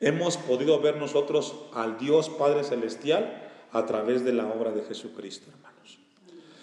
Hemos 0.00 0.36
podido 0.36 0.80
ver 0.80 0.96
nosotros 0.96 1.54
al 1.72 1.98
Dios 1.98 2.28
Padre 2.28 2.64
Celestial 2.64 3.42
a 3.72 3.86
través 3.86 4.24
de 4.24 4.32
la 4.32 4.46
obra 4.46 4.72
de 4.72 4.82
Jesucristo, 4.82 5.50
hermanos. 5.50 5.98